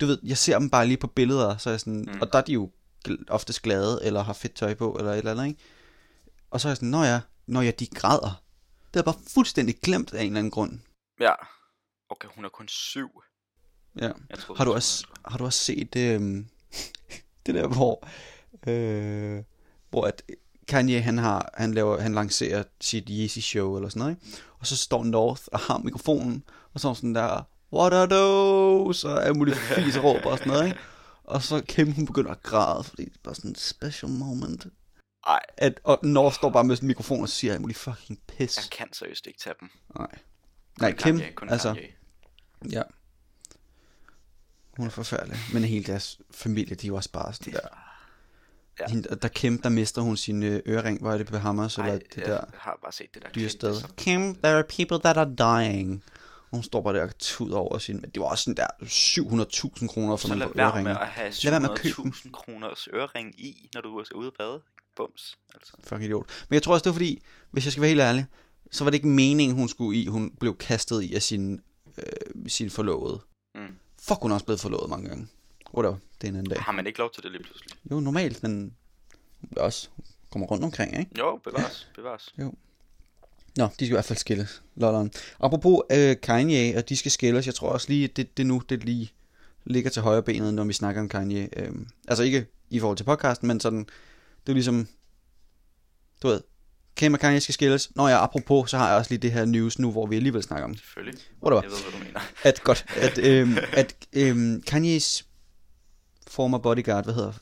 [0.00, 2.20] du ved, jeg ser dem bare lige på billeder, så er jeg sådan, Mm.
[2.20, 2.70] og der er de jo
[3.28, 5.60] oftest glade, eller har fedt tøj på, eller et eller andet, ikke?
[6.50, 8.42] Og så er jeg sådan, når jeg, når jeg de græder.
[8.94, 10.78] Det er bare fuldstændig glemt af en eller anden grund.
[11.20, 11.32] Ja.
[12.10, 13.08] Okay, hun er kun syv.
[14.00, 14.10] Ja.
[14.30, 16.48] Jeg troede, Har du også, har du også set øhm,
[17.46, 18.08] det der, hvor,
[18.70, 19.42] øh,
[19.90, 20.22] hvor at
[20.68, 24.42] Kanye, han, har, han, laver, han lancerer sit Yeezy show eller sådan noget, ikke?
[24.58, 29.08] Og så står North og har mikrofonen, og så sådan der, what are those?
[29.08, 30.78] Og alle mulige fis og råber og sådan noget, ikke?
[31.24, 34.66] Og så Kim, hun begynder at græde, fordi det er bare sådan en special moment.
[35.26, 38.56] Ej, At, og North står bare med sin mikrofon og siger, mulige fucking pis.
[38.56, 39.68] jeg kan seriøst ikke tage dem.
[39.98, 40.06] Nej.
[40.80, 41.88] Nej, Kun Kim, Kanye, kun altså, Kanye.
[42.72, 42.82] ja.
[44.76, 45.36] Hun er forfærdelig.
[45.52, 47.60] Men hele deres familie, de er jo også bare sådan der.
[48.80, 48.86] Ja.
[48.88, 51.00] Hende, der Kim, der mister hun sin øh, ørering.
[51.00, 51.36] Hvor er det på?
[51.36, 53.68] Eller Ej, det jeg der har bare set det der dyre sted.
[53.68, 55.34] det er så- Kim, there are people that are
[55.64, 56.04] dying.
[56.54, 58.00] Hun står bare der og tuder over sin...
[58.00, 58.66] Men det var også sådan der
[59.80, 60.94] 700.000 kroner for Så nogle øreringe.
[60.94, 61.92] have Lad være med at dem.
[61.92, 64.60] 700.000 kroners ørering i, når du er ude at bade.
[64.96, 65.72] Bums, altså.
[65.84, 66.26] Fuck idiot.
[66.48, 68.26] Men jeg tror også, det er fordi, hvis jeg skal være helt ærlig,
[68.70, 70.06] så var det ikke meningen, hun skulle i.
[70.06, 71.60] Hun blev kastet i af sin,
[71.98, 72.04] øh,
[72.48, 73.20] sin forlovede.
[73.54, 73.60] Mm.
[74.02, 75.28] Fuck, hun er også blevet forlovet mange gange.
[75.74, 76.62] Whatever, det er en anden dag.
[76.62, 77.70] Har man ikke lov til det lige pludselig?
[77.90, 78.74] Jo, normalt, men
[79.56, 79.88] også
[80.30, 81.10] kommer rundt omkring, ikke?
[81.18, 82.34] Jo, bevares, bevares.
[83.56, 84.62] Nå, de skal i hvert fald skilles.
[84.76, 85.12] Lolleren.
[85.40, 88.84] Apropos øh, Kanye, og de skal skilles, jeg tror også lige, det, det nu, det
[88.84, 89.12] lige
[89.64, 91.48] ligger til højre benet, når vi snakker om Kanye.
[91.56, 93.78] Øhm, altså ikke i forhold til podcasten, men sådan,
[94.46, 94.88] det er ligesom,
[96.22, 96.40] du ved,
[96.96, 97.96] Kim og Kanye skal skilles.
[97.96, 100.42] Nå ja, apropos, så har jeg også lige det her news nu, hvor vi alligevel
[100.42, 100.80] snakker om det.
[100.80, 101.20] Selvfølgelig.
[101.42, 101.62] Whatever.
[101.62, 102.20] Jeg ved, hvad du mener.
[102.48, 105.26] At godt, at, øhm, at øhm, Kanyes
[106.26, 107.32] former bodyguard, hvad hedder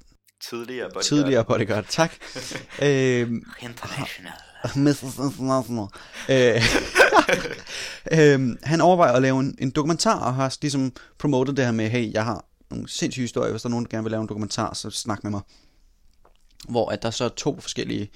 [0.50, 1.04] Tidligere bodyguard.
[1.04, 2.12] tidligere bodyguard, tak.
[2.82, 4.32] øhm, International.
[4.76, 5.02] Mrs.
[5.18, 5.86] International.
[6.28, 6.62] Øh,
[8.12, 11.88] øhm, han overvejer at lave en, en dokumentar, og har ligesom promotet det her med,
[11.90, 14.28] hey, jeg har nogle sindssyge historier, hvis der er nogen, der gerne vil lave en
[14.28, 15.40] dokumentar, så snak med mig.
[16.68, 18.10] Hvor at der så er to forskellige,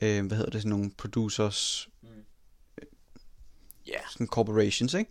[0.00, 1.88] øh, hvad hedder det, sådan nogle producers,
[3.86, 3.98] Ja.
[4.12, 5.10] sådan corporations, ikke?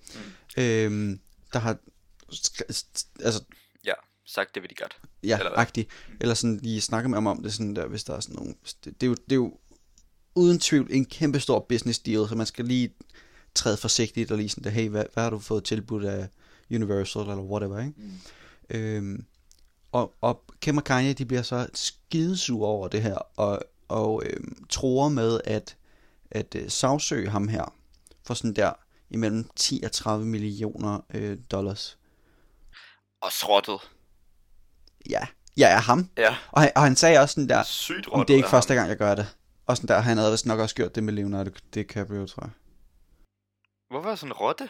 [0.58, 0.64] Mm.
[0.64, 1.20] Øhm,
[1.54, 1.78] der har,
[3.20, 3.44] altså,
[3.86, 3.94] Ja,
[4.26, 4.98] sagt det vil de godt.
[5.24, 5.90] ja, Eller agtigt,
[6.20, 8.54] eller sådan lige snakke med ham om det, sådan der, hvis der er sådan nogle,
[8.86, 9.58] det, det, er jo, det er jo
[10.36, 12.94] uden tvivl en kæmpe stor business deal, så man skal lige
[13.56, 16.28] træde forsigtigt og lige sådan der, hey, hvad, hvad har du fået tilbudt af
[16.72, 17.94] Universal eller whatever, ikke?
[17.98, 18.12] Mm.
[18.70, 19.26] Øhm,
[19.92, 24.66] og, og Kim og Kanye, de bliver så skidesure over det her, og, og øhm,
[24.70, 25.78] tror med at,
[26.32, 27.74] at øh, sagsøge ham her,
[28.26, 28.74] for sådan der
[29.10, 31.98] imellem 10 og 30 millioner øh, dollars.
[33.22, 33.80] Og srottet.
[35.10, 36.10] Ja, jeg er ham.
[36.18, 36.36] Ja.
[36.52, 38.90] Og han, og han sagde også sådan der, Sygt om det er ikke første gang,
[38.90, 39.28] jeg gør det.
[39.72, 42.52] Og sådan der, han havde vist nok også gjort det med Leonardo DiCaprio, tror jeg.
[43.90, 44.70] Hvorfor er sådan en rotte?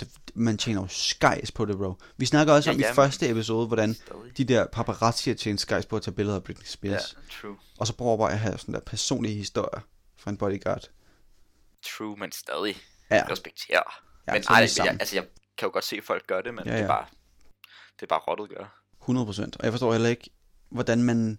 [0.00, 1.94] Det, man tjener jo skejs på det, bro.
[2.16, 4.38] Vi snakker også Ja, om i ja, men- første episode, hvordan Stadig.
[4.38, 7.16] de der paparazzi har tjent skejs på at tage billeder af Britney Ja, Spears.
[7.40, 7.56] true.
[7.78, 9.80] Og så prøver bare at have sådan der personlige historier
[10.18, 10.82] fra en bodyguard.
[11.86, 12.76] True, men stadig.
[13.10, 14.02] Ja, Respekterer.
[14.26, 15.24] ja men ej, jeg, altså jeg
[15.58, 16.88] kan jo godt se, at folk gør det, men Ja, det er ja.
[16.88, 17.06] bare...
[17.96, 18.82] Det er bare rottet gør.
[19.02, 19.56] 100 procent.
[19.56, 20.30] Og jeg forstår heller ikke,
[20.70, 21.38] hvordan man...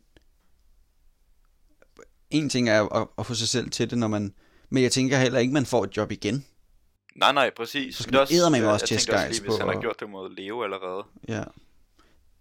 [2.29, 4.33] En ting er at, at få sig selv til det, når man...
[4.69, 6.45] Men jeg tænker heller ikke, man får et job igen.
[7.15, 7.95] Nej, nej, præcis.
[7.95, 9.81] Så skal man eddermame jeg- også jeg til tænkte også lige, hvis på han har
[9.81, 11.03] gjort det mod Leo allerede.
[11.27, 11.43] Ja.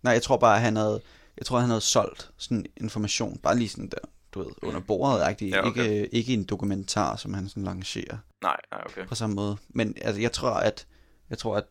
[0.03, 1.01] Nej, jeg tror bare, at han havde...
[1.38, 3.38] Jeg tror, han havde solgt sådan information.
[3.38, 3.99] Bare lige sådan der,
[4.35, 5.37] du ved, under bordet.
[5.40, 5.81] Ja, okay.
[5.88, 9.07] ikke, ikke en dokumentar, som han sådan lancerer Nej, nej, okay.
[9.07, 9.57] på samme måde.
[9.68, 10.87] Men altså, jeg tror, at...
[11.31, 11.64] Jeg tror, at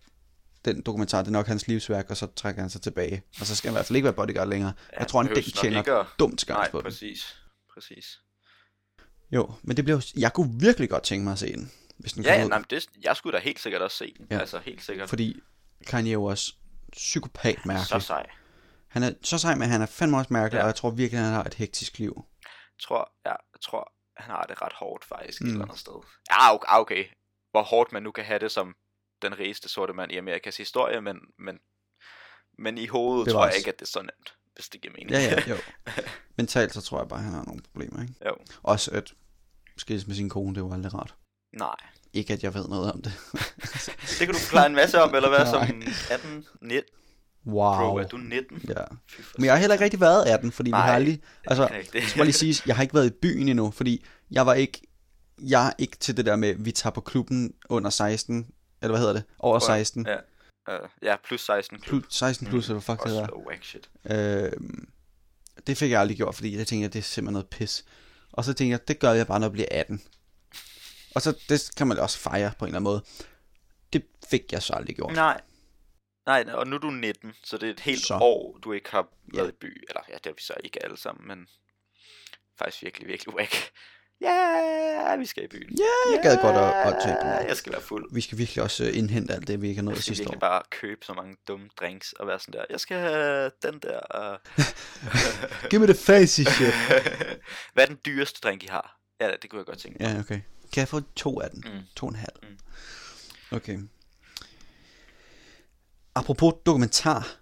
[0.65, 3.23] den dokumentar, det er nok hans livsværk, og så trækker han sig tilbage.
[3.39, 4.73] Og så skal han i hvert fald ikke være bodyguard længere.
[4.93, 6.83] Ja, jeg tror, han nok tjener ikke at- dumt Nej, på den.
[6.83, 7.35] præcis.
[7.75, 8.19] Præcis.
[9.31, 10.01] Jo, men det jo...
[10.17, 12.89] Jeg kunne virkelig godt tænke mig at se den, hvis den Ja, nej, men det,
[13.01, 14.27] jeg skulle da helt sikkert også se den.
[14.31, 14.39] Ja.
[14.39, 15.09] Altså, helt sikkert.
[15.09, 15.39] Fordi
[15.87, 16.53] Kanye er jo også
[16.91, 18.01] psykopat Så mærkelig.
[18.01, 18.29] sej.
[18.87, 20.63] Han er så sej, men han er fandme også mærkelig, Ja.
[20.63, 22.25] og jeg tror virkelig, han har et hektisk liv.
[22.43, 25.47] Jeg tror, ja, jeg tror, han har det ret hårdt faktisk mm.
[25.47, 25.93] et eller andet sted.
[26.31, 27.05] Ja, okay, ah, okay.
[27.51, 28.75] Hvor hårdt man nu kan have det som
[29.21, 31.59] den rigeste sorte mand i Amerikas historie, men, men,
[32.57, 35.11] men i hovedet tror jeg ikke, at det er så nemt, hvis det giver mening.
[35.11, 35.55] Ja, ja, jo.
[36.37, 38.13] Mentalt så tror jeg bare, han har nogle problemer, ikke?
[38.25, 38.35] jo.
[38.63, 39.13] Også at
[39.77, 41.15] skilles med sin kone, det var aldrig rart.
[41.57, 41.75] Nej.
[42.13, 43.13] Ikke at jeg ved noget om det.
[44.19, 45.67] Det kan du forklare en masse om, eller hvad, Nej.
[45.67, 46.83] som 18, 19?
[47.47, 47.75] Wow.
[47.75, 48.61] Bro, er du 19?
[48.69, 48.73] Ja.
[49.37, 51.21] Men jeg har heller ikke rigtig været 18, fordi Nej, vi har aldrig...
[51.45, 54.53] Altså, jeg skal lige sige, jeg har ikke været i byen endnu, fordi jeg var
[54.53, 54.81] ikke...
[55.41, 58.47] Jeg er ikke til det der med, vi tager på klubben under 16,
[58.81, 59.23] eller hvad hedder det?
[59.39, 60.05] Over 16.
[60.07, 60.15] Ja.
[60.67, 62.01] Uh, ja, plus 16 klub.
[62.03, 63.33] Plus, 16 plus, eller hvad fuck det hedder.
[63.47, 63.89] whack shit.
[64.11, 64.89] Øhm,
[65.67, 67.85] det fik jeg aldrig gjort, fordi jeg tænkte, at det er simpelthen noget pis.
[68.31, 70.03] Og så tænkte jeg, det gør jeg bare, når jeg bliver 18.
[71.15, 73.03] Og så det kan man også fejre på en eller anden måde.
[73.93, 75.13] Det fik jeg så aldrig gjort.
[75.13, 75.41] Nej.
[76.25, 78.17] Nej, og nu er du 19, så det er et helt Så.
[78.21, 79.37] år, du ikke har Ja.
[79.41, 79.83] været i by.
[79.89, 81.47] Eller ja, det er vi så ikke alle sammen, men
[82.59, 83.53] faktisk virkelig, virkelig whack.
[84.21, 85.77] Ja, vi skal i byen.
[85.77, 87.27] Ja, jeg gad godt at, at tage.
[87.27, 88.13] Ja, jeg skal være fuld.
[88.13, 90.39] Vi skal virkelig også øh, indhente alt det, vi ikke har nået skal sidste år.
[90.39, 93.99] bare købe så mange dumme drinks og være sådan der, jeg skal have den der.
[94.55, 95.69] Uh...
[95.69, 96.73] Give me the fancy shit.
[97.73, 98.99] Hvad er den dyreste drink, I har?
[99.21, 100.13] Ja, det kunne jeg godt tænke mig.
[100.13, 100.41] Ja, okay.
[100.73, 101.63] Kan jeg få to af den?
[101.73, 101.79] Mm.
[101.95, 102.35] To og en halv.
[102.43, 102.57] Mm.
[103.57, 103.79] Okay.
[106.15, 107.35] Apropos dokumentar,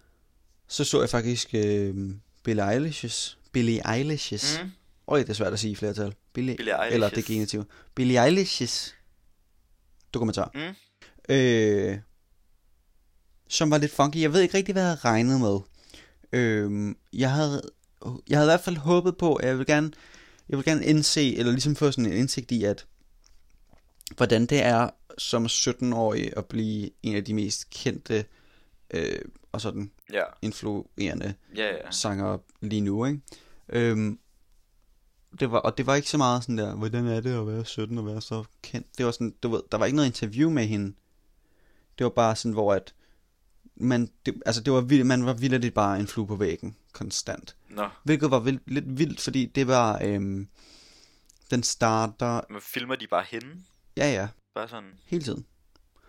[0.67, 1.95] så så jeg faktisk øh,
[2.43, 4.71] Billie Eilish's, Billie Eilish's, Mm.
[5.07, 6.15] Øj, det er svært at sige i flertal.
[6.33, 6.93] Billie, Billie Eilish's.
[6.93, 7.63] Eller det genitiv.
[7.95, 8.93] Billie Eilish's
[10.13, 10.51] dokumentar.
[10.53, 10.75] Mm.
[11.35, 11.97] Øh,
[13.49, 14.17] som var lidt funky.
[14.21, 15.59] Jeg ved ikke rigtig, hvad jeg havde regnet med.
[16.33, 17.61] Øh, jeg havde,
[18.29, 19.91] jeg havde i hvert fald håbet på, at jeg vil gerne,
[20.49, 22.85] jeg vil gerne indse, eller ligesom få sådan en indsigt i, at
[24.17, 28.25] hvordan det er som 17-årig at blive en af de mest kendte
[28.93, 29.19] øh,
[29.51, 31.91] og sådan Ja, influerende ja, ja.
[31.91, 33.19] sanger lige nu, ikke?
[33.69, 34.19] Øhm,
[35.39, 37.65] det var, og det var ikke så meget sådan der, hvordan er det at være
[37.65, 38.97] 17 og være så kendt.
[38.97, 40.93] Det var sådan, du ved, der var ikke noget interview med hende.
[41.97, 42.93] Det var bare sådan, hvor at,
[43.75, 47.55] man, det, altså det var man var vildt bare en flue på væggen, konstant.
[47.69, 50.47] Nå, Hvilket var vildt, lidt vildt, fordi det var, øhm,
[51.51, 53.47] den starter, men filmer de bare hende?
[53.97, 55.45] ja ja, Bare sådan, hele tiden.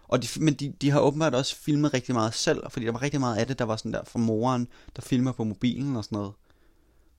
[0.08, 3.02] Og de, men de, de har åbenbart også filmet rigtig meget selv, fordi der var
[3.02, 6.04] rigtig meget af det, der var sådan der fra moren, der filmer på mobilen og
[6.04, 6.32] sådan noget.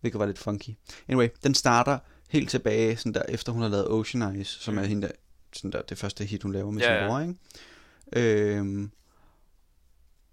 [0.05, 0.69] Hvilket var lidt funky.
[1.07, 4.77] Anyway, den starter helt tilbage, sådan der, efter hun har lavet Ocean Eyes, som Mm.
[4.77, 5.13] er hende der,
[5.53, 7.07] sådan der, det første hit, hun laver med Ja, sin ja.
[7.07, 8.55] bror, ikke?
[8.57, 8.91] Øhm,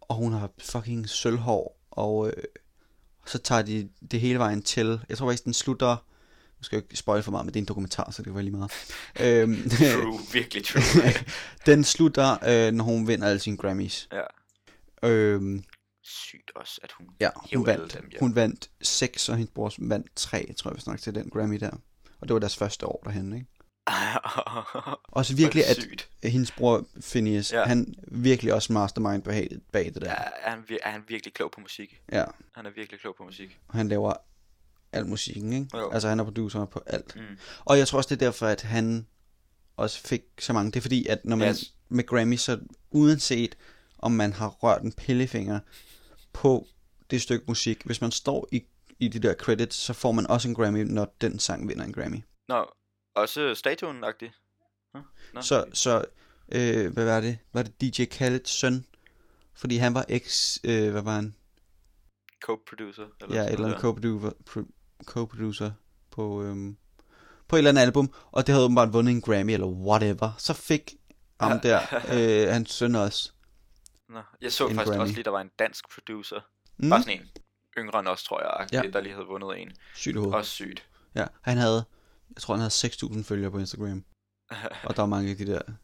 [0.00, 2.42] og hun har fucking sølvhår, og øh,
[3.26, 5.96] så tager de det hele vejen til, jeg tror faktisk, den slutter,
[6.58, 8.34] nu skal jeg ikke spoil for meget, men det er en dokumentar, så det kan
[8.34, 8.70] være lige meget.
[9.20, 10.82] øhm, true, virkelig true.
[11.74, 14.08] den slutter, øh, når hun vinder alle sine Grammys.
[14.12, 15.08] ja.
[15.08, 15.64] Øhm,
[16.04, 18.20] Sygt også, at hun ja, hun alle vandt, dem hjem.
[18.20, 21.56] hun vandt 6, og hendes bror vandt 3, tror jeg vist nok, til den Grammy
[21.60, 21.70] der.
[22.20, 23.46] Og det var deres første år derhen, ikke?
[25.12, 26.10] Også virkelig, at Sygt.
[26.24, 27.58] hendes bror Phineas, Ja.
[27.58, 27.64] ja.
[27.64, 30.08] han virkelig også mastermind bag, bag det der.
[30.10, 32.00] Ja, er han, vir- er han virkelig klog på musik?
[32.12, 33.58] Ja, Han er virkelig klog på musik.
[33.68, 34.12] og han laver
[34.92, 35.78] al musikken, ikke?
[35.78, 35.90] Jo.
[35.90, 37.16] Altså han er producer på alt.
[37.16, 37.22] Mm.
[37.64, 39.06] Og jeg tror også, det er derfor, at han
[39.76, 40.70] også fik så mange.
[40.70, 41.74] Det er fordi, at når man Yes.
[41.88, 42.58] med Grammy, så
[42.90, 43.56] uanset
[43.98, 45.60] om man har rørt en pillefinger
[46.32, 46.66] på
[47.10, 48.62] det stykke musik, hvis man står i,
[48.98, 51.92] i de der credits, så får man også en Grammy, når den sang vinder en
[51.92, 52.20] Grammy.
[52.48, 52.66] Nå,
[53.14, 54.32] også statuen-agtig.
[55.34, 55.40] Nå.
[55.42, 56.04] Så, så
[56.52, 57.38] øh, hvad var det?
[57.52, 58.84] Var det DJ Khaled's søn?
[59.54, 61.34] Fordi han var ex, øh, hvad var han?
[62.44, 63.06] Co-producer.
[63.30, 64.72] Ja, et eller andet co-producer, pro-
[65.06, 65.70] co-producer
[66.10, 66.76] på, øhm,
[67.48, 70.30] på et eller andet album, og det havde åbenbart vundet en Grammy, eller whatever.
[70.38, 70.94] Så fik
[71.40, 71.68] ham Ja.
[71.68, 71.80] der,
[72.46, 73.32] øh, hans søn også.
[74.12, 75.00] Nå, jeg så en faktisk Grammy.
[75.02, 76.40] også lige, der var en dansk producer.
[76.76, 77.28] Mm, Bare sådan en
[77.78, 78.90] yngre end os, tror jeg, Ja.
[78.90, 79.72] der lige havde vundet en.
[79.94, 80.34] sygt i hovedet.
[80.34, 80.86] Også sygt.
[81.14, 81.84] Ja, han havde,
[82.34, 82.70] jeg tror han havde
[83.18, 84.04] 6.000 følgere på Instagram,
[84.86, 85.76] og der var mange af de der, sådan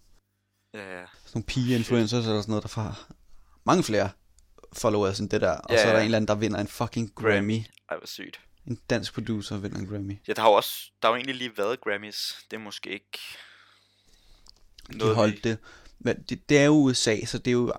[0.74, 1.06] ja, ja.
[1.34, 2.98] nogle pige-influencers eller sådan noget, der får
[3.64, 4.10] mange flere
[4.72, 5.98] followers end det der, og Ja, så er der ja.
[5.98, 7.58] en eller anden, der vinder en fucking Grammy.
[7.90, 8.40] Ej, hvor sygt.
[8.66, 10.18] En dansk producer vinder en Grammy.
[10.28, 12.36] Ja, der har jo også, der har jo egentlig lige været Grammys.
[12.50, 13.18] Det er måske ikke
[14.92, 15.40] De noget, holdt vi...
[15.50, 15.58] det.
[15.98, 17.72] Men det, det er jo USA, så det er jo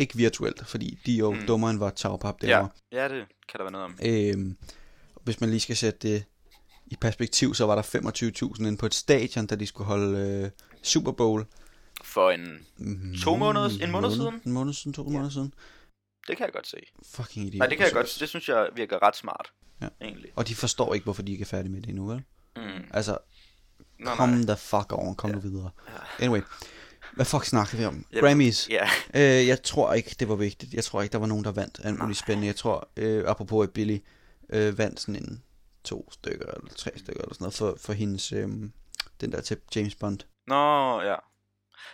[0.00, 1.38] ikke virtuelt, fordi de er jo Mm.
[1.40, 1.46] mm.
[1.46, 2.70] dummere end vores tagpap Ja, derovre.
[2.92, 3.98] ja, det kan der være noget om.
[4.04, 4.56] Øhm,
[5.24, 6.24] hvis man lige skal sætte det
[6.86, 10.50] i perspektiv, så var der 25.000 inde på et stadion, da de skulle holde øh,
[10.82, 11.46] Super Bowl.
[12.04, 12.66] For en...
[12.76, 14.40] Mm, To måneder- en måned siden?
[14.46, 15.08] En måned siden, to Ja.
[15.10, 15.54] måneder siden.
[16.28, 16.76] Det kan jeg godt se.
[17.14, 17.58] Fucking idiot.
[17.58, 18.16] Nej, det kan jeg godt.
[18.20, 19.52] Det synes jeg virker ret smart.
[19.82, 19.88] Ja.
[20.02, 20.30] Egentlig.
[20.36, 22.22] Og de forstår ikke, hvorfor de ikke er færdige med det endnu, vel?
[22.56, 22.62] Mm.
[22.90, 23.18] Altså,
[23.98, 24.42] Nå, kom nej.
[24.42, 25.36] the fuck over, kom Ja.
[25.36, 25.42] ja.
[25.42, 25.70] nu videre.
[25.88, 26.24] Ja.
[26.24, 26.40] Anyway,
[27.14, 28.06] hvad fuck snakker vi om?
[28.12, 28.68] Ja, Grammys.
[28.70, 30.74] Ja, Øh, jeg tror ikke, det var vigtigt.
[30.74, 32.04] Jeg tror ikke, der var nogen, der vandt alt Nej.
[32.06, 32.46] muligt spændende.
[32.46, 33.98] Jeg tror, øh, apropos at Billy
[34.52, 35.42] øh, vandt sådan en
[35.84, 38.48] to stykker eller tre stykker eller sådan noget for, for hendes, øh,
[39.20, 40.18] den der til James Bond.
[40.46, 41.14] Nå, ja.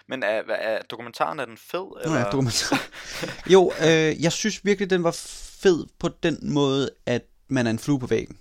[0.09, 1.81] Men er, er dokumentaren, er den fed?
[1.81, 2.19] Nå Eller?
[2.19, 2.89] ja, dokumentar.
[3.55, 5.17] jo, øh, jeg synes virkelig, den var
[5.61, 8.39] fed på den måde, at man er en flue på væggen.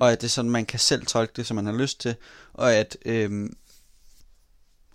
[0.00, 2.14] Og at det er sådan, man kan selv tolke det, som man har lyst til.
[2.52, 3.50] Og at, øh,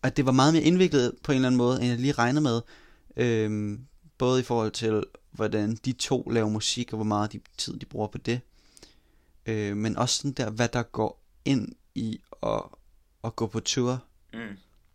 [0.05, 2.41] at det var meget mere indviklet på en eller anden måde, end jeg lige regnede
[2.41, 2.61] med.
[3.17, 3.79] Øh,
[4.17, 7.85] både i forhold til, hvordan de to laver musik, og hvor meget de, tid de
[7.85, 8.39] bruger på det.
[9.45, 12.61] Øh, men også sådan der, hvad der går ind i at,
[13.23, 14.03] at gå på tur.
[14.33, 14.39] Mm.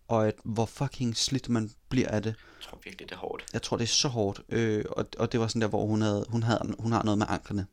[0.09, 2.35] Og at, hvor fucking slidt man bliver af det.
[2.59, 3.44] Jeg tror virkelig, det er hårdt.
[3.53, 4.40] Jeg tror, det er så hårdt.
[4.49, 7.18] Øh, og, og det var sådan der, hvor hun, havde, hun, havde, hun har noget
[7.18, 7.66] med anklerne.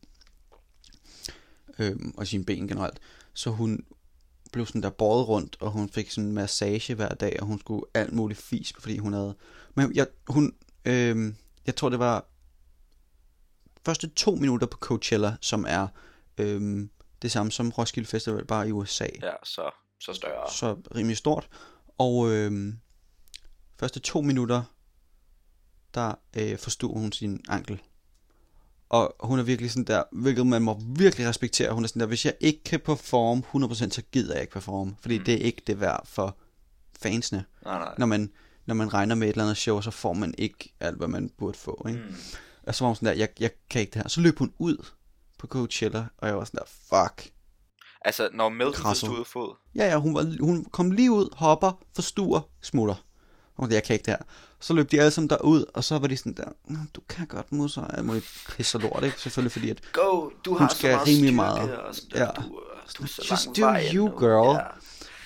[1.78, 2.98] Øh, og sine ben generelt.
[3.34, 3.84] Så hun
[4.52, 7.60] blev sådan der båret rundt, og hun fik sådan en massage hver dag, og hun
[7.60, 9.34] skulle alt muligt fis, fordi hun havde...
[9.74, 11.34] Men jeg, hun, øh,
[11.66, 12.24] jeg tror, det var
[13.84, 15.88] første to minutter på Coachella, som er
[16.38, 16.88] øh,
[17.22, 20.52] det samme som Roskilde Festival, bare i USA Ja, så, så større.
[20.52, 21.48] så rimelig stort.
[21.98, 22.72] Og øh,
[23.80, 24.62] første to minutter,
[25.94, 27.82] der øh, forstod hun sin ankel.
[28.88, 31.72] Og hun er virkelig sådan der, hvilket man må virkelig respektere.
[31.72, 34.96] Hun er sådan der, hvis jeg ikke kan performe 100%, så gider jeg ikke performe.
[35.00, 35.24] Fordi Mm.
[35.24, 36.36] det er ikke det værd for
[37.02, 37.44] fansene.
[37.64, 37.94] Nej, nej.
[37.98, 38.32] Når man,
[38.66, 41.30] når man regner med et eller andet show, så får man ikke alt, hvad man
[41.38, 41.86] burde få.
[41.88, 42.00] Ikke?
[42.00, 42.14] Mm.
[42.66, 44.08] Og så var hun sådan der, jeg, jeg kan ikke det her.
[44.08, 44.86] Så løb hun ud
[45.38, 46.64] på Coachella, og jeg var sådan der,
[46.98, 47.30] fuck.
[48.04, 49.08] Altså, når Krasset.
[49.08, 49.54] stod ud fod.
[49.74, 52.94] Ja, ja, hun, var, hun kom lige ud, hopper, forstuer, smutter.
[53.58, 54.24] Og jeg kan ikke det her.
[54.60, 57.26] Så løb de alle sammen derud, og så var de sådan der, "Nå, du kan
[57.26, 58.14] godt musse, og jeg må
[58.56, 59.20] pisse og lort, ikke?
[59.20, 61.76] Selvfølgelig fordi, at Go, du Hun har skal så meget rimelig meget.
[61.78, 62.26] Og sådan, Ja.
[62.36, 62.42] du,
[62.98, 64.18] du er så Just do you, endnu.
[64.18, 64.54] girl.
[64.56, 64.60] Ja.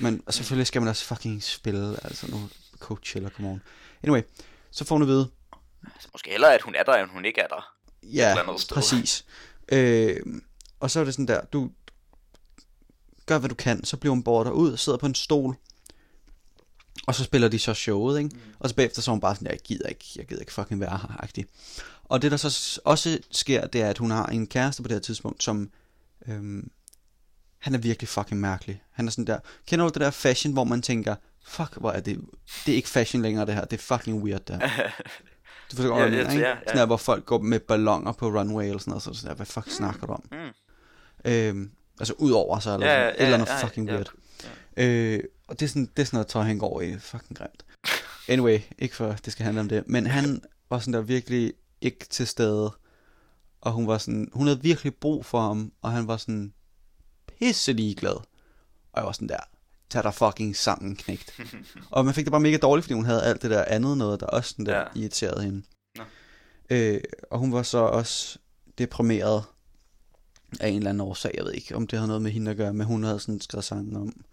[0.01, 3.63] Men selvfølgelig skal man også fucking spille, altså nu Coachella, come on.
[4.03, 4.23] Anyway,
[4.71, 5.31] så får hun at vide,
[5.95, 7.73] Altså, måske hellere, at hun er der, end hun ikke er der.
[8.03, 9.25] ja, eller præcis.
[9.73, 10.17] Øh,
[10.81, 11.71] og så er det sådan der, du
[13.27, 15.57] gør hvad du kan, så bliver hun båret ud, sidder på en stol,
[17.07, 18.31] og så spiller de så showet, ikke?
[18.35, 18.41] Mm.
[18.59, 20.81] Og så bagefter så er hun bare sådan, jeg gider ikke, jeg gider ikke fucking
[20.81, 21.47] være her, agtig.
[22.05, 24.95] Og det der så også sker, det er, at hun har en kæreste på det
[24.95, 25.71] her tidspunkt, som,
[26.29, 26.71] øhm,
[27.59, 28.83] han er virkelig fucking mærkelig.
[28.93, 31.15] Han er sådan der, kender du det der fashion, hvor man tænker,
[31.47, 32.21] fuck, hvor er det,
[32.67, 34.59] det er ikke fashion længere det her, det er fucking weird der.
[35.71, 36.43] Du forstår, Ja, hvad jeg mener, ikke?
[36.45, 36.57] ja, ja.
[36.67, 39.35] Sådan der, hvor folk går med ballonger på runway eller sådan noget, så sådan der,
[39.35, 40.25] hvad fuck snakker du om?
[40.33, 41.31] Mm.
[41.31, 43.95] Øhm, altså ud over sig, eller Ja, sådan, et eller andet ja, fucking ja.
[43.95, 44.11] weird.
[44.77, 45.21] Øh,
[45.53, 46.99] og det er, sådan, det er sådan noget tøj, han går i.
[46.99, 47.65] Fucking grimt.
[48.29, 49.85] Anyway, ikke for det skal handle om det.
[49.89, 52.73] Men han var sådan der virkelig ikke til stede.
[53.61, 55.73] Og hun var sådan, hun havde virkelig brug for ham.
[55.83, 56.53] Og han var sådan
[57.27, 58.15] pisse ligeglad.
[58.93, 59.37] Og jeg var sådan der,
[59.91, 61.41] tag dig fucking sammen, knægt.
[61.91, 64.21] og man fik det bare mega dårligt, fordi hun havde alt det der andet noget,
[64.21, 64.85] der også sådan der Ja.
[64.95, 65.63] irriterede hende.
[65.97, 66.05] Nå.
[66.71, 68.39] Øh, og hun var så også
[68.79, 69.45] deprimeret
[70.61, 71.31] af en eller anden årsag.
[71.37, 73.41] Jeg ved ikke, om det havde noget med hende at gøre, men hun havde sådan
[73.41, 74.25] skrevet sangen om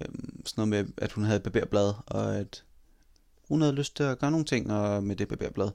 [0.00, 2.64] øhm, sådan noget med, at hun havde et barberblad, og at
[3.48, 5.70] hun havde lyst til at gøre nogle ting og med det barberblad.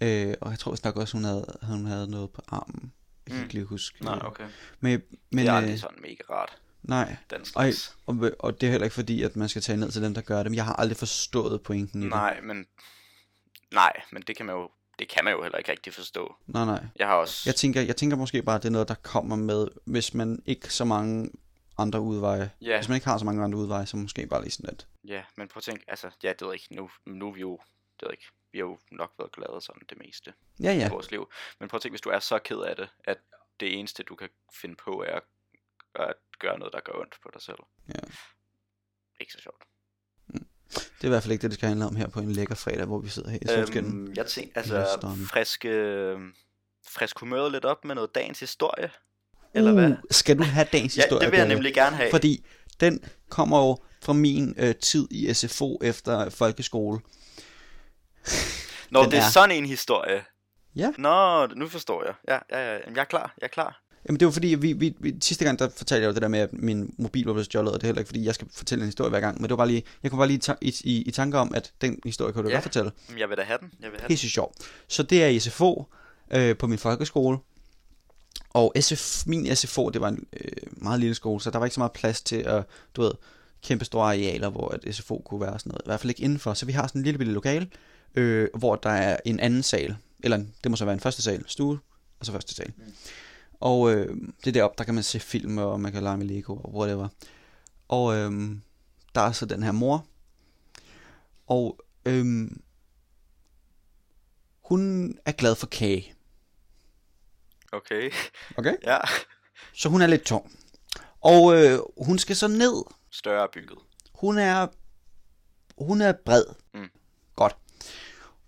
[0.00, 2.92] Øh, og jeg tror nok også, hun havde, hun havde noget på armen.
[3.26, 3.42] Jeg kan Mm.
[3.42, 4.04] ikke lige huske.
[4.04, 4.44] Nej, okay.
[4.80, 7.96] Men, men det er øh, aldrig sådan mega rart, nej, den og, slags.
[8.06, 10.20] og, og det er heller ikke fordi, at man skal tage ned til dem, der
[10.20, 10.50] gør det.
[10.52, 12.10] Men jeg har aldrig forstået pointen i det.
[12.10, 12.66] Nej, men...
[13.72, 14.70] Nej, men det kan man jo...
[14.98, 16.34] Det kan man jo heller ikke rigtig forstå.
[16.46, 16.84] Nej, nej.
[16.96, 17.42] Jeg har også...
[17.46, 20.42] Jeg tænker, jeg tænker måske bare, at det er noget, der kommer med, hvis man
[20.46, 21.30] ikke så mange
[21.78, 22.50] andre udveje.
[22.60, 24.88] Ja, Hvis man ikke har så mange andre udveje, så måske bare lige sådan lidt.
[25.04, 27.40] ja, men prøv at tænke, altså, ja, det ved jeg ikke, nu, nu er vi
[27.40, 27.52] jo,
[28.00, 30.32] det ved jeg ikke, vi har jo nok været glade sådan det meste
[30.62, 30.86] Ja, ja.
[30.86, 31.30] i vores liv.
[31.60, 33.18] Men prøv at tænke, hvis du er så ked af det, at
[33.60, 34.28] det eneste, du kan
[34.60, 35.20] finde på, er
[35.94, 37.58] at, gøre noget, der gør ondt på dig selv.
[37.88, 38.00] Ja.
[39.20, 39.62] Ikke så sjovt.
[40.72, 42.54] Det er i hvert fald ikke det, det skal handle om her på en lækker
[42.54, 43.88] fredag, hvor vi sidder her i solskinnet.
[43.94, 45.68] Øhm, jeg tænker, altså, friske,
[46.86, 48.90] frisk humøret lidt op med noget dagens historie.
[49.54, 49.88] Eller hvad?
[49.90, 51.24] Uh, skal du have dagens Ja, historie?
[51.24, 52.10] det vil jeg nemlig gerne have.
[52.10, 52.44] Fordi
[52.80, 57.00] den kommer jo fra min øh, tid i SFO efter folkeskole.
[58.90, 60.22] Når den det er er- sådan en historie.
[60.76, 60.90] Ja.
[60.98, 62.14] Nå, nu forstår jeg.
[62.28, 62.78] Ja, ja, ja.
[62.78, 63.80] Jamen, Jeg er klar, jeg er klar.
[64.08, 66.28] Jamen det var fordi, vi, vi, vi, sidste gang der fortalte jeg jo det der
[66.28, 68.48] med, at min mobil var blevet stjålet, og det er heller ikke fordi, jeg skal
[68.52, 70.54] fortælle en historie hver gang, men det var bare lige, jeg kunne bare lige ta-
[70.60, 72.54] i, i, i tanke om, at den historie kunne du Ja.
[72.54, 72.92] godt fortælle.
[73.18, 73.70] Jeg vil da have den.
[73.80, 74.08] Jeg vil have den.
[74.08, 74.54] Pisse sjov.
[74.88, 75.84] Så det er i SFO
[76.32, 77.38] øh, på min folkeskole.
[78.54, 81.74] Og SF, min SFO, det var en øh, meget lille skole, så der var ikke
[81.74, 82.64] så meget plads til at,
[82.96, 83.12] du ved,
[83.62, 85.82] kæmpe store arealer, hvor at SFO kunne være sådan noget.
[85.84, 86.54] I hvert fald ikke indenfor.
[86.54, 87.70] Så vi har sådan en lille bitte lokale,
[88.14, 89.96] øh, hvor der er en anden sal.
[90.24, 91.78] Eller det må så være en første sal, stue,
[92.20, 92.72] og så første sal.
[92.76, 92.82] Mm.
[93.60, 96.26] Og øh, det er deroppe, der kan man se film, og man kan lege med
[96.26, 97.08] Lego, og whatever.
[97.88, 98.56] Og øh,
[99.14, 100.06] der er så den her mor.
[101.46, 102.50] Og øh,
[104.60, 106.14] hun er glad for kage.
[107.74, 108.10] Okay.
[108.56, 108.74] Okay?
[108.86, 108.98] Ja.
[109.74, 110.52] Så hun er lidt tung.
[111.20, 112.84] Og øh, hun skal så ned.
[113.10, 113.78] Større bygget.
[114.14, 114.66] Hun er
[115.78, 116.44] hun er bred.
[116.74, 116.88] Mm.
[117.36, 117.56] Godt.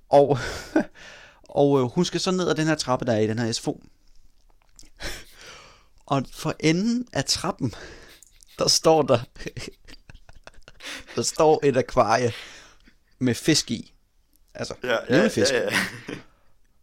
[0.09, 0.39] Og
[1.63, 3.53] og øh, hun skal så ned ad den her trappe der er i den her
[3.53, 3.83] SFO.
[6.07, 7.75] Og for enden af trappen
[8.59, 9.19] der står der
[11.17, 12.33] der står et akvarie
[13.19, 13.95] med fisk i.
[14.55, 15.53] Altså, Ja, levende fisk.
[15.53, 15.71] ja, ja.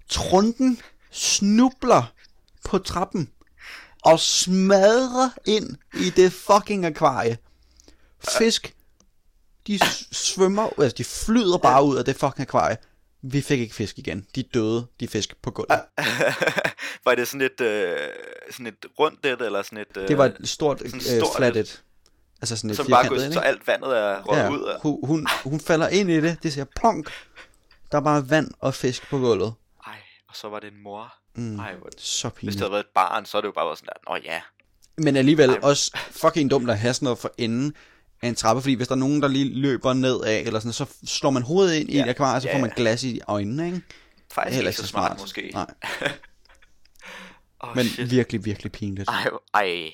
[0.09, 2.13] Trunden snubler
[2.65, 3.29] på trappen
[4.03, 7.37] og smadrer ind i det fucking akvarie.
[8.37, 8.75] Fisk,
[9.67, 9.79] de
[10.11, 12.77] svømmer, altså de flyder bare ud af det fucking akvarie.
[13.21, 14.27] Vi fik ikke fisk igen.
[14.35, 15.81] De døde, de fisk på gulvet.
[17.05, 17.97] var det sådan et, øh,
[18.51, 19.97] sådan et rundt et, eller sådan et...
[19.97, 21.57] Øh, Det var et stort, sådan øh, stort et.
[21.57, 21.83] et.
[22.41, 24.81] Altså sådan et som bare går, så alt vandet er røget ja, ud af.
[24.81, 27.11] hun, hun, hun falder ind i det, det siger plonk.
[27.91, 29.53] Der er bare vand og fisk på gulvet.
[29.87, 29.97] Ej,
[30.29, 31.13] og så var det en mor.
[31.35, 31.89] Mm, Ej, hvor...
[31.97, 32.53] så Hvis pinligt.
[32.53, 34.41] det havde været et barn, så er det jo bare været sådan der, nå ja.
[34.97, 35.59] Men alligevel Ej.
[35.63, 37.75] også fucking dumt at have sådan noget for enden
[38.21, 40.73] af en trappe, fordi hvis der er nogen, der lige løber ned af, eller sådan,
[40.73, 42.03] så slår man hovedet ind i Ja.
[42.05, 43.81] et akvarie, så Ja, får man glas i øjnene, ikke?
[44.31, 45.49] Faktisk Heller ikke så smart, måske.
[45.53, 45.65] Nej,
[47.59, 48.11] Oh, men shit.
[48.11, 49.09] virkelig, virkelig pinligt.
[49.09, 49.91] Ej, ej.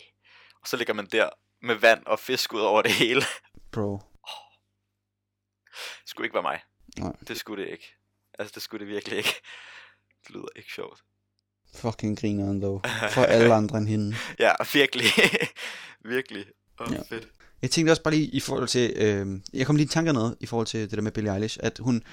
[0.61, 1.29] Og så ligger man der
[1.61, 3.21] med vand og fisk ud over det hele.
[3.71, 3.97] Bro.
[5.75, 6.59] Det skulle ikke være mig.
[6.97, 7.13] Nej.
[7.27, 7.95] Det skulle det ikke.
[8.39, 9.33] Altså, det skulle det virkelig ikke.
[10.27, 10.99] Det lyder ikke sjovt.
[11.73, 12.81] Fucking grineren dog.
[13.13, 14.15] For alle andre end hende.
[14.39, 15.05] Ja, virkelig.
[16.15, 16.45] virkelig.
[16.79, 17.01] Oh, Ja.
[17.09, 17.27] fedt.
[17.61, 20.35] Jeg tænkte også bare lige i forhold til, øh, jeg kom lige i tanke noget
[20.39, 22.03] i forhold til det der med Billie Eilish, at hun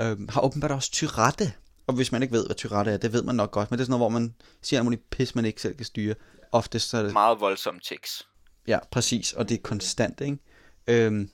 [0.00, 1.52] øh, har åbenbart også tyrette.
[1.86, 3.82] Og hvis man ikke ved, hvad tyrette er, det ved man nok godt, men det
[3.82, 6.14] er sådan noget, hvor man siger alt muligt pis, man ikke selv kan styre.
[6.52, 8.26] Oftest så er det Meget voldsomme tics.
[8.66, 10.38] Ja, præcis, og det er konstant, ikke?
[10.86, 11.30] Øhm,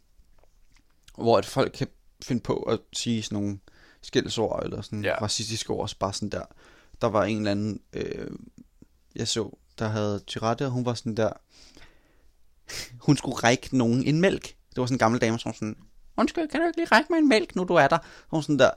[1.19, 1.87] hvor at folk kan
[2.23, 3.59] finde på at sige sådan nogle
[4.03, 5.11] skældsord, eller sådan ja.
[5.11, 5.23] Ja.
[5.23, 6.45] racistiske ord, så bare sådan der.
[7.03, 8.31] Der var en eller anden, øh,
[9.17, 11.33] jeg så, der havde Tirette, og hun var sådan der,
[12.99, 14.43] hun skulle række nogen en mælk.
[14.45, 15.77] Det var sådan en gammel dame, som sådan,
[16.17, 17.99] undskyld, kan du ikke lige række mig en mælk, nu du er der?
[17.99, 18.71] Og hun sådan der,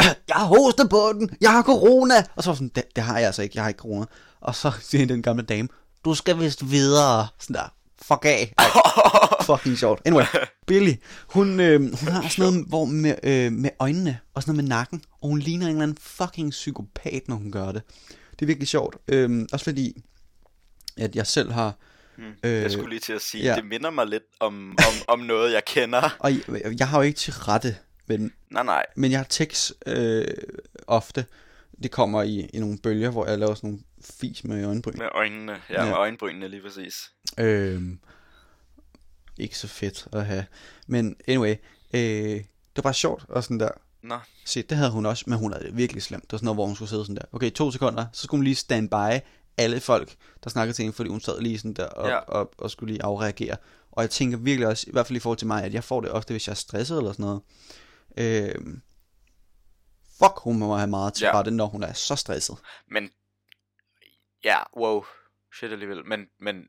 [0.28, 2.14] jeg har hostet på den, jeg har corona.
[2.34, 4.06] Og så var sådan, det, det har jeg altså ikke, jeg har ikke corona.
[4.40, 5.68] Og så siger den gamle dame,
[6.04, 7.26] du skal vist videre.
[7.38, 8.52] Sådan der, fuck af.
[8.58, 8.64] Ej,
[9.56, 10.02] fucking sjovt.
[10.04, 10.24] Anyway,
[10.66, 10.92] Billy,
[11.28, 14.76] hun, øh, hun har sådan noget hvor med, øh, med øjnene, og sådan noget med
[14.76, 17.82] nakken, og hun ligner en eller anden fucking psykopat, når hun gør det.
[18.32, 18.96] Det er virkelig sjovt.
[19.08, 20.02] Øh, også fordi,
[20.96, 21.74] at jeg selv har...
[22.16, 22.32] Hmm.
[22.42, 23.56] Jeg skulle lige til at sige, ja.
[23.56, 26.16] det minder mig lidt om, om, om noget, jeg kender.
[26.18, 27.76] Og jeg, jeg har jo ikke til rette,
[28.06, 28.86] men, Nej, nej.
[28.96, 30.24] men jeg har tekst øh,
[30.86, 31.24] ofte.
[31.82, 33.82] Det kommer i, i nogle bølger, hvor jeg laver sådan nogle
[34.20, 34.98] fis med øjenbryn.
[34.98, 35.52] Med øjnene.
[35.70, 35.84] Ja, Ja.
[35.84, 36.94] med øjenbrynene lige præcis.
[37.38, 37.82] Øh,
[39.38, 40.44] ikke så fedt at have.
[40.86, 41.54] Men anyway,
[41.94, 42.44] øh, det
[42.76, 43.68] var bare sjovt og sådan der.
[44.02, 46.22] Nå, Se, det havde hun også, men hun havde det virkelig slemt.
[46.24, 47.22] Det var sådan noget, hvor hun skulle sidde sådan der.
[47.32, 49.20] Okay, to sekunder, så skulle hun lige stand by
[49.58, 50.14] alle folk,
[50.44, 52.14] der snakkede til hende, fordi hun sad lige sådan der og, ja.
[52.14, 52.20] Ja.
[52.20, 53.56] og, og skulle lige afreagere.
[53.92, 56.00] Og jeg tænker virkelig også, i hvert fald i forhold til mig, at jeg får
[56.00, 57.40] det ofte, hvis jeg er stresset eller sådan noget.
[58.16, 58.54] Øh,
[60.24, 61.38] fuck, hun må have meget til Ja.
[61.38, 62.56] rette, når hun er så stresset.
[62.86, 63.12] men...
[64.44, 65.04] Ja, wow.
[65.54, 66.04] Shit alligevel.
[66.06, 66.68] Men, men,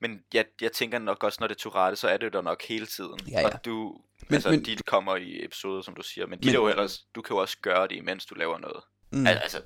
[0.00, 2.40] men jeg, jeg tænker nok også, når det er Tourette, så er det jo der
[2.42, 3.20] nok hele tiden.
[3.28, 3.46] Ja, ja.
[3.46, 4.00] Og du...
[4.28, 7.22] Men- altså, men- de kommer i episoder, som du siger, men Men- jo ellers, du
[7.22, 8.84] kan jo også gøre det, imens du laver noget.
[9.12, 9.26] Mm.
[9.26, 9.62] Altså,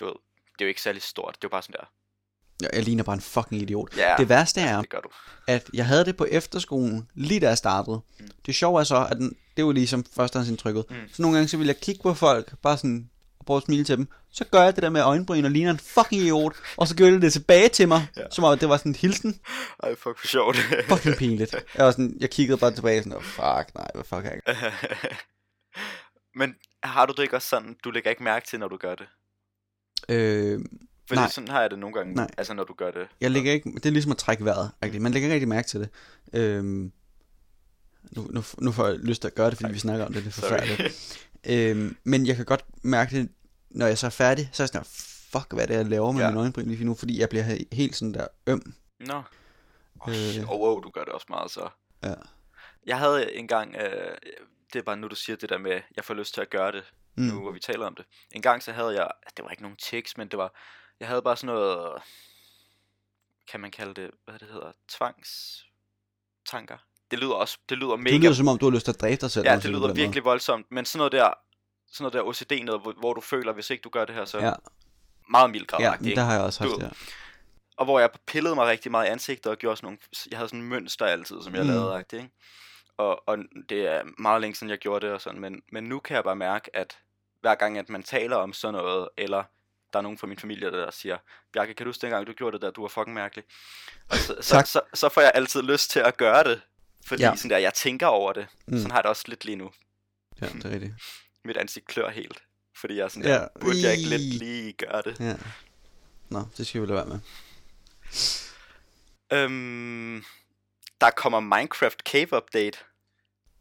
[0.00, 0.14] du ved,
[0.52, 1.86] det er jo ikke særlig stort, det er jo bare sådan der.
[2.62, 3.96] Jeg, ligner bare en fucking idiot.
[3.96, 4.94] Ja, Det værste er, det
[5.46, 8.00] at jeg havde det på efterskolen, lige da jeg startede.
[8.20, 8.28] Mm.
[8.46, 10.84] Det sjove er så, at den, det var ligesom førstehåndsindtrykket.
[10.90, 10.96] Mm.
[11.12, 13.84] Så nogle gange, så ville jeg kigge på folk, bare sådan, og prøve at smile
[13.84, 14.08] til dem.
[14.30, 16.56] Så gør jeg det der med øjenbryn og ligner en fucking idiot.
[16.76, 18.06] Og så gør det tilbage til mig.
[18.16, 18.22] Ja.
[18.30, 19.40] som om det var sådan en hilsen.
[19.82, 20.56] Ej, fuck, for sjovt.
[20.88, 21.54] Fucking pinligt.
[21.74, 24.72] Jeg, var sådan, jeg kiggede bare tilbage sådan, oh, fuck, nej, hvad fuck er jeg?
[26.40, 28.94] men har du det ikke også sådan, du lægger ikke mærke til, når du gør
[28.94, 29.06] det?
[30.08, 30.60] Øh,
[31.08, 31.30] Fordi Nej.
[31.30, 32.28] sådan har jeg det nogle gange, Nej.
[32.38, 33.08] altså når du gør det.
[33.20, 34.70] jeg lægger ikke, det er ligesom at trække vejret.
[34.84, 35.02] Rigtig.
[35.02, 35.88] Man lægger ikke rigtig mærke til det.
[36.32, 36.90] Øh, nu,
[38.30, 40.36] nu, nu får jeg lyst til at gøre det, fordi vi snakker om det, det
[40.36, 41.28] er forfærdeligt.
[41.48, 43.28] Øhm, men jeg kan godt mærke det,
[43.70, 44.84] når jeg så er færdig, så er jeg sådan,
[45.32, 46.28] fuck, hvad er det, jeg laver med ja.
[46.30, 48.74] Mine øjenbryn lige nu, fordi jeg bliver he- helt sådan der øm.
[49.00, 49.22] Nå.
[50.00, 50.50] Oh, Øh.
[50.50, 51.68] oh, wow, du gør det også meget så.
[52.04, 52.14] Ja.
[52.86, 54.14] Jeg havde engang, øh,
[54.72, 56.72] det er bare nu du siger det der med, jeg får lyst til at gøre
[56.72, 56.82] det,
[57.16, 57.24] Mm.
[57.24, 58.04] nu hvor vi taler om det.
[58.32, 60.52] En gang så havde jeg, det var ikke nogen tics, men det var,
[61.00, 62.02] jeg havde bare sådan noget,
[63.50, 66.78] kan man kalde det, hvad det hedder, tvangstanker.
[67.10, 69.00] Det lyder også, det lyder mega Det lyder som om, du har lyst til at
[69.00, 69.46] dræbe dig selv.
[69.46, 71.32] Ja, det lyder virkelig voldsomt, men sådan noget der,
[71.92, 74.24] sådan noget der OCD noget, hvor, hvor du føler, hvis ikke du gør det her,
[74.24, 74.52] så Ja,
[75.30, 76.88] meget mild grad ja men der har jeg også haft, Du- ja.
[77.76, 79.98] Og hvor jeg pillede mig rigtig meget i ansigtet og gjorde sådan nogle,
[80.30, 81.68] jeg havde sådan en mønster altid, som jeg Mm.
[81.68, 82.28] lavede, ikke?
[82.96, 83.38] Og, og
[83.68, 86.24] det er meget længe siden, jeg gjorde det og sådan, men, men nu kan jeg
[86.24, 86.98] bare mærke, at
[87.40, 89.44] hver gang, at man taler om sådan noget, eller
[89.92, 91.18] der er nogen fra min familie, der siger,
[91.52, 93.44] Bjarke, kan du huske dengang, du gjorde det der, du var fucking mærkelig.
[94.08, 96.60] Og så, så, så, så, får jeg altid lyst til at gøre det,
[97.06, 97.36] fordi Ja.
[97.36, 98.46] sådan der, jeg tænker over det.
[98.66, 98.76] Mm.
[98.76, 99.70] Sådan har jeg det også lidt lige nu.
[100.40, 100.94] Ja, det er rigtigt.
[101.44, 102.42] Mit ansigt klør helt.
[102.76, 103.32] Fordi jeg er sådan Ja.
[103.34, 105.20] der, burde jeg ikke lidt lige gøre det?
[105.20, 105.36] Ja.
[106.28, 107.18] Nå, det skal vi lade være med.
[109.32, 110.24] Øhm,
[111.00, 112.78] der kommer Minecraft Cave Update.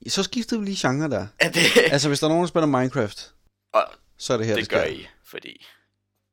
[0.08, 1.28] Så skiftede vi lige genre der.
[1.40, 1.62] Er det?
[1.92, 3.34] Altså, hvis der er nogen, der spiller Minecraft,
[3.74, 3.84] Og
[4.18, 4.84] så er det her, det det gør.
[4.84, 5.66] I, fordi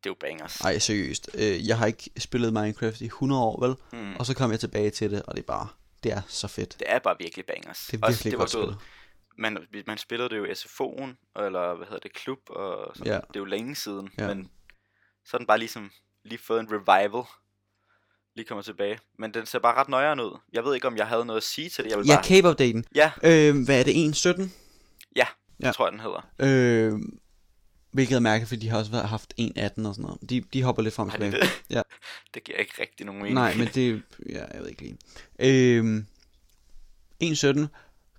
[0.04, 0.60] det er jo bangers.
[0.60, 1.30] Ej, seriøst.
[1.34, 3.76] Øh, jeg har ikke spillet Minecraft i 100 år, vel?
[4.02, 4.16] Mm.
[4.16, 5.68] Og så kom jeg tilbage til det, og det er bare,
[6.02, 6.78] det er så fedt.
[6.78, 7.86] Det er bare virkelig bangers.
[7.90, 8.78] Det er virkelig det godt du ved, spillet.
[9.38, 13.12] man, man spillede det jo i SFO'en, eller hvad hedder det, klub, og sådan.
[13.12, 13.16] Ja.
[13.16, 14.26] det er jo længe siden, Ja.
[14.34, 14.50] men
[15.26, 15.90] så er den bare ligesom
[16.24, 17.22] lige fået en revival,
[18.36, 18.98] lige kommer tilbage.
[19.18, 20.38] Men den ser bare ret nøjeren ud.
[20.52, 21.90] Jeg ved ikke, om jeg havde noget at sige til det.
[21.90, 22.24] Jeg vil Ja, bare...
[22.24, 22.84] Cave-updaten.
[22.94, 24.50] Ja, Øh, hvad er det, 1.17?
[25.16, 25.26] ja,
[25.60, 25.66] Ja.
[25.66, 25.72] ja.
[25.72, 26.20] tror jeg, den hedder.
[26.38, 26.92] Øh,
[27.94, 30.30] hvilket er mærkeligt, fordi de har også været, haft 1.18 og sådan noget.
[30.30, 31.32] De, de hopper lidt frem og tilbage.
[31.32, 31.40] det?
[31.70, 31.82] Ja.
[32.34, 33.34] Det giver ikke rigtig nogen mening.
[33.34, 34.96] Nej, men det, ja, jeg ved ikke lige.
[35.78, 36.02] Øh,
[37.24, 37.66] 1.17,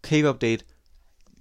[0.03, 0.63] Cave Update,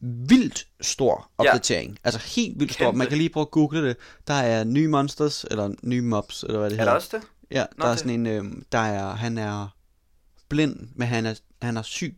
[0.03, 1.49] vildt stor Ja.
[1.51, 1.99] opdatering.
[2.05, 2.85] Altså helt vildt stor.
[2.85, 2.99] Kæmpe.
[2.99, 3.97] Man kan lige prøve at google det.
[4.27, 6.91] Der er nye monsters, eller nye mobs, eller hvad det Er hedder.
[6.93, 7.27] der også det?
[7.51, 9.69] Ja, Nå, der er det- sådan en, øh, der er, han er
[10.49, 12.17] blind, men han er, han har syg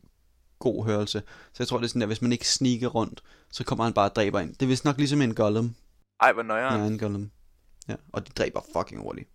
[0.59, 1.23] god hørelse.
[1.53, 3.93] Så jeg tror, det er sådan, at hvis man ikke sniger rundt, så kommer han
[3.93, 4.49] bare og dræber en.
[4.53, 5.75] Det er vist nok ligesom en golem.
[6.21, 6.81] Ej, hvor nøjeren.
[6.81, 7.31] Ja, en golem.
[7.89, 9.29] Ja, og de dræber fucking hurtigt.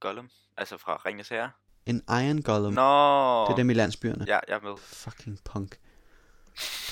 [0.00, 0.30] Gollum.
[0.56, 1.50] Altså fra Ringens Herre.
[1.86, 2.72] En iron golem.
[2.74, 3.44] Nå.
[3.44, 4.24] Det er dem i landsbyerne.
[4.28, 4.76] Ja, jeg er med.
[4.78, 5.78] Fucking punk.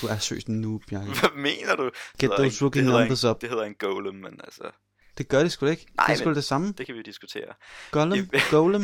[0.01, 1.05] Du er seriøst en noob, Bjarke.
[1.19, 1.91] Hvad mener du?
[2.19, 3.41] Get those rookie numbers en, up.
[3.41, 4.71] Det hedder en golem, men altså,
[5.17, 5.87] Det gør det sgu da ikke.
[5.97, 6.71] Nej, det er sgu det samme.
[6.77, 7.53] det kan vi diskutere.
[7.91, 8.83] Golem, golem.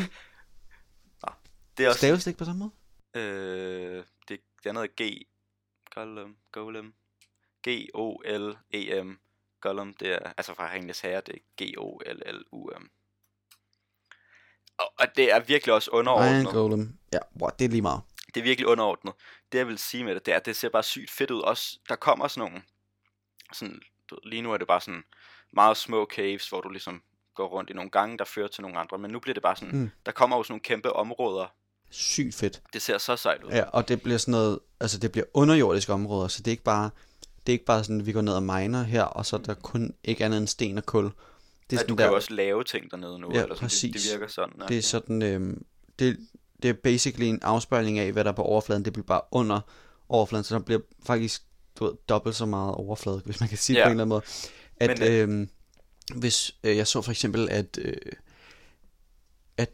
[1.78, 2.72] Det er også, Staves det ikke på samme måde?
[3.24, 5.28] øh, det, det andet er G,
[5.95, 6.93] golem, golem,
[7.68, 9.20] G-O-L-E-M,
[9.64, 12.89] golem, det er, altså fra Ringens Herre, det er G-O-L-L-U-M.
[14.78, 16.53] Og, og det er virkelig også Iron underordnet.
[16.53, 16.97] Golem.
[17.14, 18.01] Ja, wow, det er lige meget.
[18.34, 19.14] Det er virkelig underordnet.
[19.51, 21.41] Det jeg vil sige med det, det er, at det ser bare sygt fedt ud.
[21.41, 22.64] Også, der kommer sådan nogle,
[23.53, 25.03] sådan, du lige nu er det bare sådan
[25.53, 27.03] meget små caves, hvor du ligesom
[27.36, 28.97] går rundt i nogle gange, der fører til nogle andre.
[28.97, 29.89] Men nu bliver det bare sådan, mm.
[30.05, 31.47] der kommer jo sådan nogle kæmpe områder.
[31.89, 32.61] Sygt fedt.
[32.74, 33.51] Det ser så sejt ud.
[33.51, 36.64] Ja, og det bliver sådan noget, altså det bliver underjordiske områder, så det er ikke
[36.64, 36.89] bare,
[37.46, 39.39] det er ikke bare sådan, at vi går ned og miner her, og så er
[39.41, 41.04] der kun ikke andet end sten og kul.
[41.04, 41.14] Det er
[41.70, 43.28] Det sådan du kan der, også lave ting dernede nu.
[43.34, 43.70] Ja, eller sådan.
[43.70, 44.12] Det, det præcis.
[44.12, 44.54] virker sådan.
[44.62, 44.66] Ja.
[44.66, 45.66] det er sådan, øhm,
[46.00, 46.18] det,
[46.64, 49.60] det er basically en afspejling af, hvad der er på overfladen, det bliver bare under
[50.10, 51.41] overfladen, så der bliver faktisk,
[51.80, 53.86] du ved, dobbelt så meget overflade, hvis man kan sige det Ja.
[53.86, 54.22] på en eller anden måde.
[54.78, 55.50] At, Men, øhm,
[56.16, 57.96] hvis, øh, jeg så for eksempel, at, øh,
[59.58, 59.70] at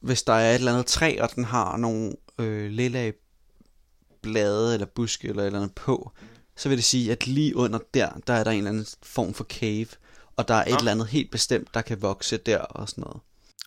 [0.00, 3.12] hvis der er et eller andet træ, og den har nogle øh, lilla
[4.22, 6.12] blade eller buske eller eller andet på,
[6.56, 9.34] så vil det sige, at lige under der, der er der en eller anden form
[9.34, 9.86] for cave,
[10.36, 10.76] og der er et Nå.
[10.76, 13.20] eller andet helt bestemt, der kan vokse der og sådan noget.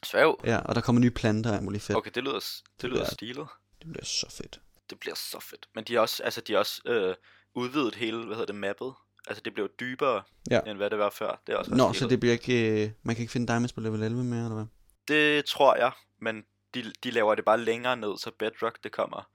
[0.04, 0.40] Svæv.
[0.44, 1.98] Ja, og der kommer nye planter og muligt fedt.
[1.98, 2.40] Okay, det lyder,
[2.82, 3.10] det lyder Ja.
[3.10, 3.48] stilet.
[3.82, 4.60] Det bliver så fedt.
[4.90, 5.68] Det bliver så fedt.
[5.76, 7.16] Men de har også, altså, de har også øh,
[7.56, 8.94] udvidet hele, hvad hedder det, mappet.
[9.28, 10.22] Altså, det blev dybere,
[10.52, 10.60] Ja.
[10.68, 11.42] end hvad det var før.
[11.48, 12.10] Det er også Nå, så stilet.
[12.12, 12.84] det bliver ikke...
[12.84, 14.66] Øh, man kan ikke finde diamonds på level 11 mere, eller hvad?
[15.08, 19.28] Det tror jeg, men de, de laver det bare længere ned, så Bedrock det kommer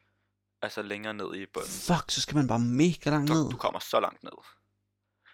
[0.63, 1.71] altså længere ned i bunden.
[1.71, 3.45] Fuck, så skal man bare mega langt ned.
[3.45, 4.33] Du, du kommer så langt ned.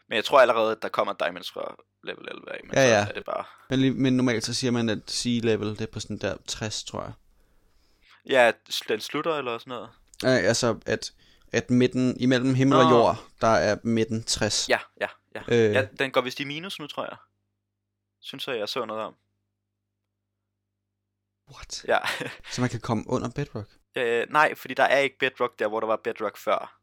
[0.08, 3.06] Men jeg tror allerede, at der kommer diamonds fra level 11 af, men Ja, ja.
[3.08, 3.44] er det bare...
[3.70, 6.84] Men, men normalt så siger man, at sea level, det er på sådan der 60,
[6.84, 7.12] tror jeg.
[8.26, 8.52] Ja,
[8.88, 9.90] den slutter eller sådan noget.
[10.22, 11.12] Ja, altså, at,
[11.52, 12.84] at midten, imellem himmel Nå.
[12.84, 14.68] og jord, der er midten 60.
[14.68, 15.42] Ja, ja, ja.
[15.48, 17.16] Øh, ja den går vist i minus nu, tror jeg.
[18.20, 19.14] Synes jeg, jeg så noget om.
[21.54, 21.84] What?
[21.88, 21.98] Ja.
[22.52, 23.68] Så man kan komme under bedrock?
[23.96, 26.74] Øh, nej, fordi der er ikke Bedrock der, hvor der var Bedrock før.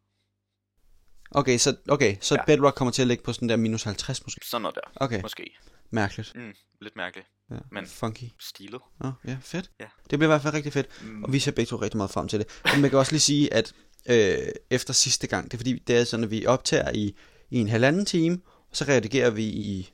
[1.32, 2.44] Okay, så, okay, så Ja.
[2.46, 4.40] bedrock kommer til at ligge på sådan der minus 50 måske.
[4.48, 5.58] Sådan noget der, Okay, måske.
[5.90, 6.36] mærkeligt.
[6.36, 7.28] Mm, lidt mærkeligt.
[7.52, 8.24] Ja, Men- funky.
[8.40, 8.82] Stilet.
[9.00, 9.72] Nå, ja, fedt.
[9.80, 9.86] Ja.
[10.10, 11.02] Det bliver i hvert fald rigtig fedt.
[11.04, 11.24] Mm.
[11.24, 12.62] Og vi ser begge to rigtig meget frem til det.
[12.74, 13.74] Men man kan også lige sige, at
[14.10, 17.18] øh, efter sidste gang, det er fordi, det er sådan, at vi optager i,
[17.50, 19.94] i en halvanden time, og så redigerer vi i...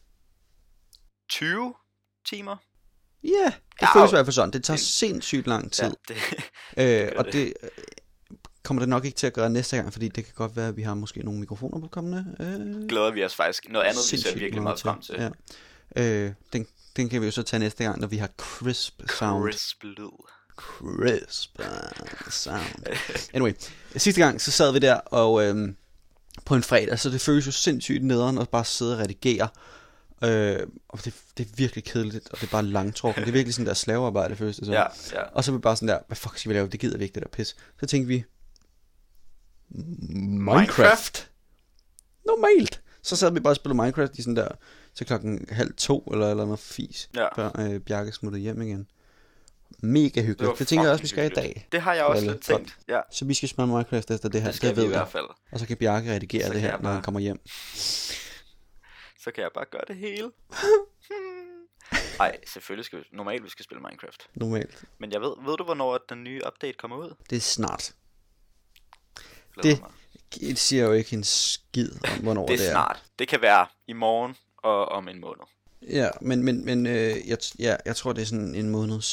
[1.30, 1.74] 20
[2.30, 2.55] timer?
[3.24, 4.51] Ja, det Ja, føles i hvert fald sådan.
[4.53, 5.84] Det tager det- sindssygt lang tid.
[5.84, 6.17] Ja, det,
[6.78, 7.34] Ja, øh, og det.
[7.34, 7.69] det øh,
[8.63, 10.78] kommer det nok ikke til at gøre næste gang, fordi det kan godt være, at
[10.78, 12.36] vi har måske nogle mikrofoner på kommende.
[12.39, 13.65] Øh, glæder vi os faktisk.
[13.69, 15.15] Noget andet, vi ser virkelig meget frem til.
[15.95, 16.24] Ja.
[16.26, 19.43] Øh, den, den kan vi jo så tage næste gang, når vi har crisp sound.
[19.43, 20.09] Crisp lyd.
[20.57, 22.86] Crisp uh, sound.
[23.34, 23.53] Anyway,
[23.95, 25.76] sidste gang, så sad vi der og øhm,
[26.45, 29.47] på en fredag, så det føles jo sindssygt nederen at bare sidde og redigere.
[30.24, 33.22] Øh, og det, det er virkelig kedeligt, og det er bare langtrukken.
[33.24, 34.72] Det er virkelig sådan der slavearbejde, føles det så.
[34.72, 35.22] Ja, ja.
[35.34, 36.67] Og så er vi bare sådan der, hvad fuck skal vi lave?
[36.67, 37.55] Det gider vi ikke, det der pis.
[37.80, 38.24] Så tænkte vi,
[39.69, 41.30] Minecraft.
[42.26, 42.82] Normalt.
[43.03, 44.47] Så sad vi bare og spillede Minecraft i sådan der,
[44.95, 47.28] til klokken halv to, eller, eller noget fis, Ja.
[47.36, 48.88] før øh, Bjarke smuttede hjem igen.
[49.84, 50.41] Mega hyggeligt.
[50.41, 51.67] var Det, det tænker jeg også, vi skal i dag.
[51.72, 52.78] Det har jeg også lidt tænkt.
[52.89, 54.91] Ja, Så vi skal spille Minecraft efter det her, det skal det vi ved i
[54.91, 55.26] hvert fald.
[55.51, 57.39] Og så kan Bjarke redigere Så det her, når han kommer hjem.
[59.24, 60.32] Så kan jeg bare gøre det hele.
[62.19, 64.30] Nej, selvfølgelig skal vi, normalt vi skal spille Minecraft.
[64.34, 64.84] Normalt.
[64.97, 67.13] Men jeg ved, ved du, hvornår den nye update kommer ud?
[67.30, 67.93] Det er snart.
[69.53, 69.91] Glæder Det- mig.
[70.36, 72.74] Det siger jo ikke en skid om, hvornår det det er er.
[72.74, 73.03] snart.
[73.19, 75.43] Det kan være i morgen og om en måned.
[75.82, 79.05] Ja, men, men, men øh, jeg, ja, jeg tror, det er sådan en måneds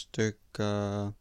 [0.00, 1.12] stykker...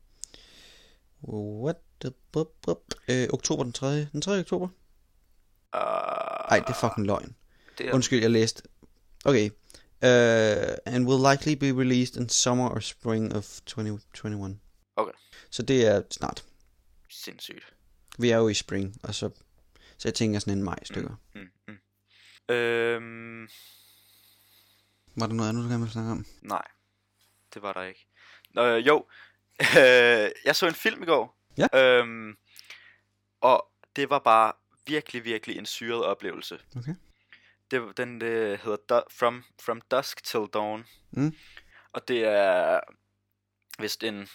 [1.33, 2.11] What the...
[2.31, 2.77] Bup, bup.
[3.07, 3.87] Øh, oktober den 3.
[4.05, 4.39] Den 3.
[4.39, 4.65] oktober?
[5.75, 7.35] Uh, Nej, det er fucking løgn.
[7.77, 8.63] Det er, Undskyld, jeg læste.
[9.25, 9.49] Okay.
[10.03, 14.59] Uh, and will likely be released in summer or spring of 2021.
[14.95, 15.11] Okay.
[15.49, 16.45] Så det er snart.
[17.09, 17.73] sindssygt.
[18.19, 19.29] Vi er jo i spring, og så...
[19.97, 21.15] Så jeg tænker sådan en maj stykker.
[21.35, 21.77] Mm, mm.
[22.55, 23.47] Øhm,
[25.15, 26.25] Var der noget andet, du gerne ville snakke om?
[26.41, 26.67] nej,
[27.53, 28.07] det var der ikke.
[28.53, 29.05] Nå, øh, jo,
[29.61, 31.37] øh, jeg så en film i går.
[31.57, 31.99] Ja.
[31.99, 32.37] Øhm,
[33.41, 34.53] og det var bare
[34.87, 36.59] virkelig, virkelig en syret oplevelse.
[36.77, 36.95] Okay.
[37.71, 40.85] Det, den øh, hedder Du- From, From Dusk Till Dawn.
[41.11, 41.35] Mm.
[41.93, 42.79] Og det er
[43.79, 44.27] vist en...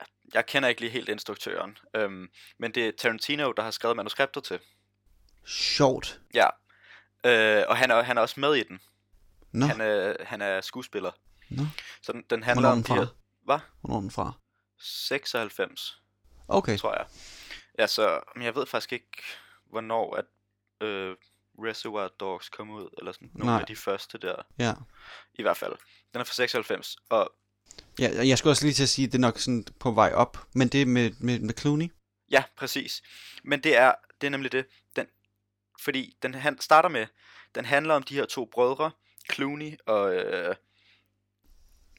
[0.00, 1.78] Ja, jeg kender ikke lige helt instruktøren.
[1.96, 2.28] Øhm,
[2.58, 4.60] men det er Tarantino, der har skrevet manuskriptet til.
[5.46, 6.20] Sjovt.
[6.34, 6.46] Ja.
[7.26, 8.80] Øh, og han er, han er også med i den.
[9.52, 11.12] Nå, Han er, han er skuespiller.
[11.50, 11.62] Nå.
[12.02, 13.14] Så den, den handler Hvornår om den de fra?
[13.44, 13.58] Hvad?
[13.80, 14.32] hvornår er den fra?
[14.78, 16.02] 96,
[16.48, 16.76] Okay.
[16.78, 17.06] tror jeg.
[17.78, 18.20] Ja, så...
[18.34, 19.22] Men jeg ved faktisk ikke,
[19.70, 20.24] hvornår at
[20.86, 21.16] øh,
[21.58, 23.60] Reservoir Dogs kom ud, eller sådan nogle Nej.
[23.60, 24.34] af de første der.
[24.58, 24.72] Ja.
[25.34, 25.72] I hvert fald.
[26.12, 27.32] Den er fra 96, og
[27.98, 28.26] ja.
[28.28, 30.46] Jeg skulle også lige til at sige, at det er nok sådan på vej op.
[30.54, 31.88] Men det er med, med, med Clooney?
[32.30, 33.02] ja, præcis.
[33.44, 34.66] Men det er, det er nemlig det.
[34.96, 35.06] Den,
[35.82, 37.06] fordi den han, starter med,
[37.54, 38.90] den handler om de her to brødre,
[39.32, 40.54] Clooney og, øh,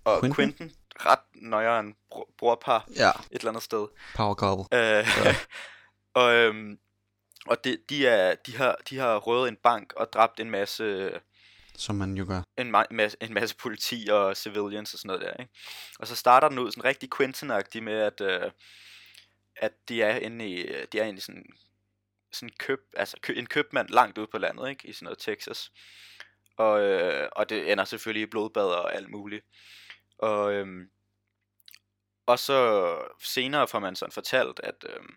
[0.04, 0.36] og Quentin?
[0.36, 0.72] Quentin.
[0.96, 3.88] ret nøjeren bro- brorpar Ja, et eller andet sted.
[4.16, 4.80] power couple.
[4.80, 5.36] Øh, Ja.
[6.22, 6.80] og øhm,
[7.48, 11.20] og det, de, er, de, har, de har røvet en bank og dræbt en masse,
[11.76, 12.42] Som man jo gør.
[12.58, 15.34] en, ma- masse, en masse politi og civilians og sådan noget der.
[15.44, 15.54] Ikke?
[16.00, 17.48] Og så starter den ud sådan rigtig quentin
[17.84, 18.52] med, at, øh,
[19.56, 21.46] at de er inde i, de er inde i sådan,
[22.32, 24.88] sådan køb, altså kø, en købmand langt ude på landet, ikke?
[24.88, 25.72] i sådan noget Texas.
[26.58, 29.46] Og, øh, og det ender selvfølgelig i blodbad og alt muligt.
[30.18, 30.90] Og, øhm,
[32.26, 35.16] og så senere får man sådan fortalt, at, øhm,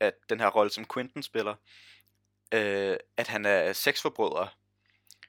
[0.00, 1.54] at den her rolle, som Quentin spiller,
[2.54, 4.46] øh, at han er sexforbryder.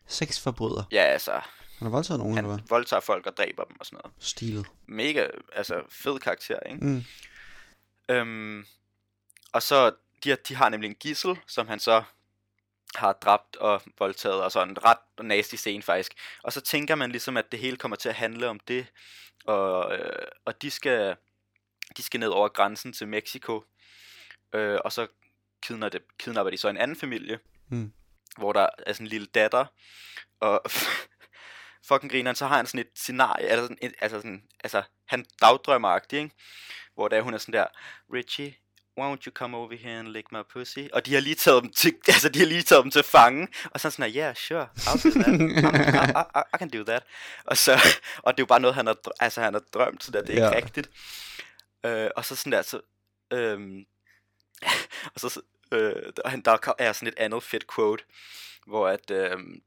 [0.08, 0.84] Sexforbryder.
[0.92, 1.42] Ja, altså, Han
[1.82, 2.58] har voldtaget nogen, eller hvad?
[2.58, 4.14] han voldtager folk og dræber dem og sådan noget.
[4.20, 4.66] Stilet.
[4.88, 6.86] Mega, altså fed karakter, ikke?
[6.86, 7.04] Mm.
[8.10, 8.66] Øhm,
[9.54, 9.92] og så,
[10.24, 12.04] de, har- de har nemlig en gissel, som han så
[12.96, 16.14] har dræbt og voldtaget, og sådan en ret nasty scene faktisk.
[16.44, 18.86] Og så tænker man ligesom, at det hele kommer til at handle om det,
[19.46, 21.16] og, øh, og de skal
[21.98, 23.64] de skal ned over grænsen til Mexico,
[24.54, 25.08] øh, og så
[25.64, 27.40] kidnapper, de, kidnapper de så en anden familie,
[27.70, 27.92] Mm.
[28.38, 29.66] hvor der er sådan en lille datter,
[30.40, 30.62] og
[31.88, 35.26] fucking grineren, så har han sådan et scenarie, altså, sådan et, altså, sådan, altså han
[35.42, 36.32] dagdrømmer ikke?
[36.96, 37.66] Hvor der hun er sådan der,
[38.14, 38.56] Richie,
[38.98, 40.80] why don't you come over here and lick my pussy?
[40.94, 43.48] Og de har lige taget dem til, altså de har lige taget dem til fange,
[43.72, 46.84] og så sådan der, yeah, sure, I'll do that, I, I, I, I can do
[46.84, 47.04] that.
[47.46, 47.72] Og så,
[48.18, 50.30] og det er jo bare noget, han har, altså han har drømt, så der, det
[50.30, 50.56] er ikke Ja.
[50.56, 50.90] rigtigt.
[51.86, 52.82] Øh, og så sådan der, så,
[53.34, 53.86] øhm,
[55.14, 55.42] og så,
[55.72, 56.14] øh,
[56.46, 58.04] der, er sådan et andet fedt quote,
[58.68, 59.62] hvor at, øhm,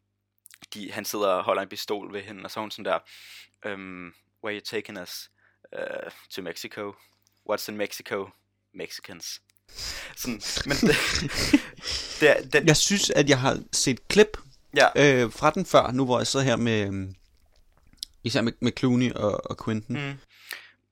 [0.75, 2.99] de, han sidder og holder en pistol ved hende, og så er hun sådan der,
[3.65, 4.13] øhm,
[4.45, 5.31] where you taking us
[5.79, 6.95] uh, to Mexico?
[7.51, 8.29] What's in Mexico?
[8.75, 9.41] Mexicans.
[10.17, 10.97] Sådan, men det,
[12.21, 14.39] det, er- den, Jeg synes, at jeg har set klip
[14.77, 14.89] ja,
[15.25, 17.09] øh, fra den før, nu hvor jeg sidder her med,
[18.25, 19.97] især med, med Clooney og, og Quentin.
[20.09, 20.19] Mm.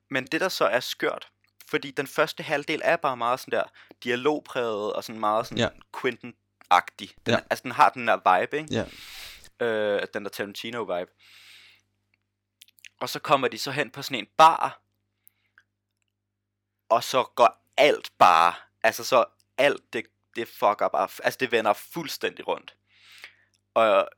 [0.09, 1.27] Men det der så er skørt,
[1.73, 3.63] fordi den første halvdel er bare meget sådan der
[4.03, 5.69] dialogpræget og sådan meget sådan Ja.
[5.97, 7.13] Quentin-agtig.
[7.25, 7.39] Den, Ja.
[7.49, 8.73] Altså den har den der vibe, ikke?
[9.59, 9.65] Ja.
[9.65, 11.11] Øh, den der Tarantino-vibe.
[13.01, 14.81] Og så kommer de så hen på sådan en bar,
[16.89, 18.53] og så går alt bare,
[18.83, 19.25] altså så
[19.57, 20.05] alt det,
[20.35, 22.75] det fucker bare, altså det vender fuldstændig rundt.
[23.73, 24.09] Og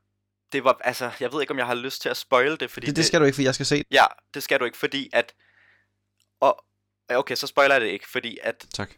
[0.52, 2.86] det var, altså, jeg ved ikke, om jeg har lyst til at spoil det, fordi
[2.86, 3.84] Det, det skal du ikke, for jeg skal se.
[3.90, 4.04] Ja,
[4.34, 5.34] det skal du ikke, fordi at...
[6.40, 6.64] Og,
[7.10, 8.66] okay, så spoiler jeg det ikke, fordi at...
[8.74, 8.90] Tak.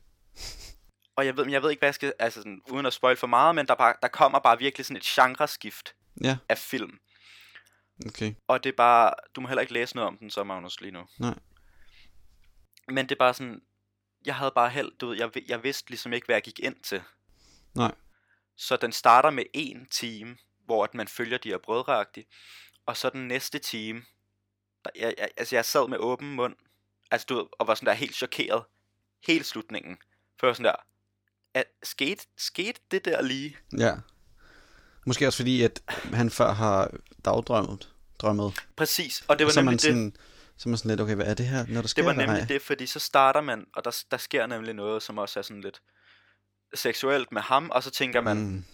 [1.16, 2.12] Og jeg ved, men jeg ved ikke, hvad jeg skal...
[2.18, 4.96] Altså, sådan, uden at spoil for meget, men der, bare, der kommer bare virkelig sådan
[4.96, 5.94] et genreskift
[6.24, 6.98] Ja, af film.
[8.06, 8.34] okay.
[8.48, 9.14] Og det er bare...
[9.36, 11.06] Du må heller ikke læse noget om den så, Magnus, lige nu.
[11.18, 11.34] Nej.
[12.88, 13.61] Men det er bare sådan...
[14.26, 16.76] Jeg havde bare held, du ved, jeg, jeg vidste ligesom ikke, hvad jeg gik ind
[16.82, 17.02] til.
[17.74, 17.94] Nej.
[18.56, 22.28] Så den starter med en time, hvor at man følger de her brødreagtigt.
[22.86, 24.02] Og så den næste time,
[24.84, 26.56] der, jeg, jeg, altså jeg sad med åben mund,
[27.11, 28.62] altså du ved, og var sådan der helt chokeret.
[29.26, 29.96] Helt slutningen.
[30.42, 30.74] Var sådan der,
[31.54, 33.56] at, skete, skete det der lige?
[33.78, 33.94] Ja.
[35.06, 35.82] Måske også fordi, at
[36.12, 36.90] han før har
[37.24, 37.92] dagdrømmet.
[38.18, 38.64] Drømmet.
[38.76, 39.88] Præcis, og det var så er man nemlig det.
[39.88, 40.16] sådan,
[40.56, 42.48] så man sådan lidt, okay, hvad er det her, når der sker Det var nemlig
[42.48, 45.61] det, fordi så starter man, og der, der sker nemlig noget, som også er sådan
[45.61, 45.82] lidt
[46.74, 48.64] seksuelt med ham, og så tænker man, mm.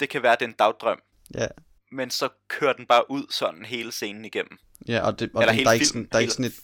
[0.00, 1.00] Det kan være, det er en dagdrøm.
[1.34, 1.46] ja,
[1.92, 4.58] Men så kører den bare ud sådan hele scenen igennem.
[4.88, 6.44] ja, og, det, og Eller der, hele der, er ikke sådan, der er ikke sådan
[6.44, 6.60] et,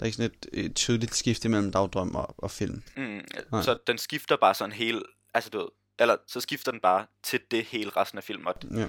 [0.00, 2.82] der er ikke sådan et, et tydeligt skift imellem dagdrøm og, og film.
[2.96, 3.62] Mm, Nej.
[3.62, 5.02] så den skifter bare sådan hele,
[5.34, 5.68] altså du ved,
[5.98, 8.54] eller så skifter den bare til det hele resten af filmen.
[8.74, 8.88] Ja.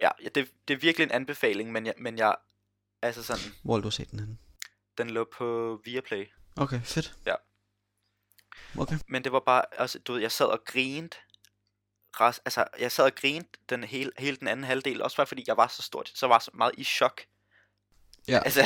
[0.00, 2.34] ja, det, det er virkelig en anbefaling, men jeg, men jeg
[3.02, 4.38] altså sådan, Hvor har du set den henne?
[4.98, 6.26] den lå på Viaplay.
[6.56, 7.14] Okay, fedt.
[7.26, 7.34] Ja.
[8.78, 8.98] Okay.
[9.08, 11.16] Men det var bare, altså du ved, jeg sad og grinte,
[12.20, 15.44] res, altså jeg sad og grinte den hele, hele den anden halvdel, også bare fordi
[15.46, 17.22] jeg var så stort, så var så meget i chok.
[18.28, 18.38] Ja.
[18.44, 18.60] Altså,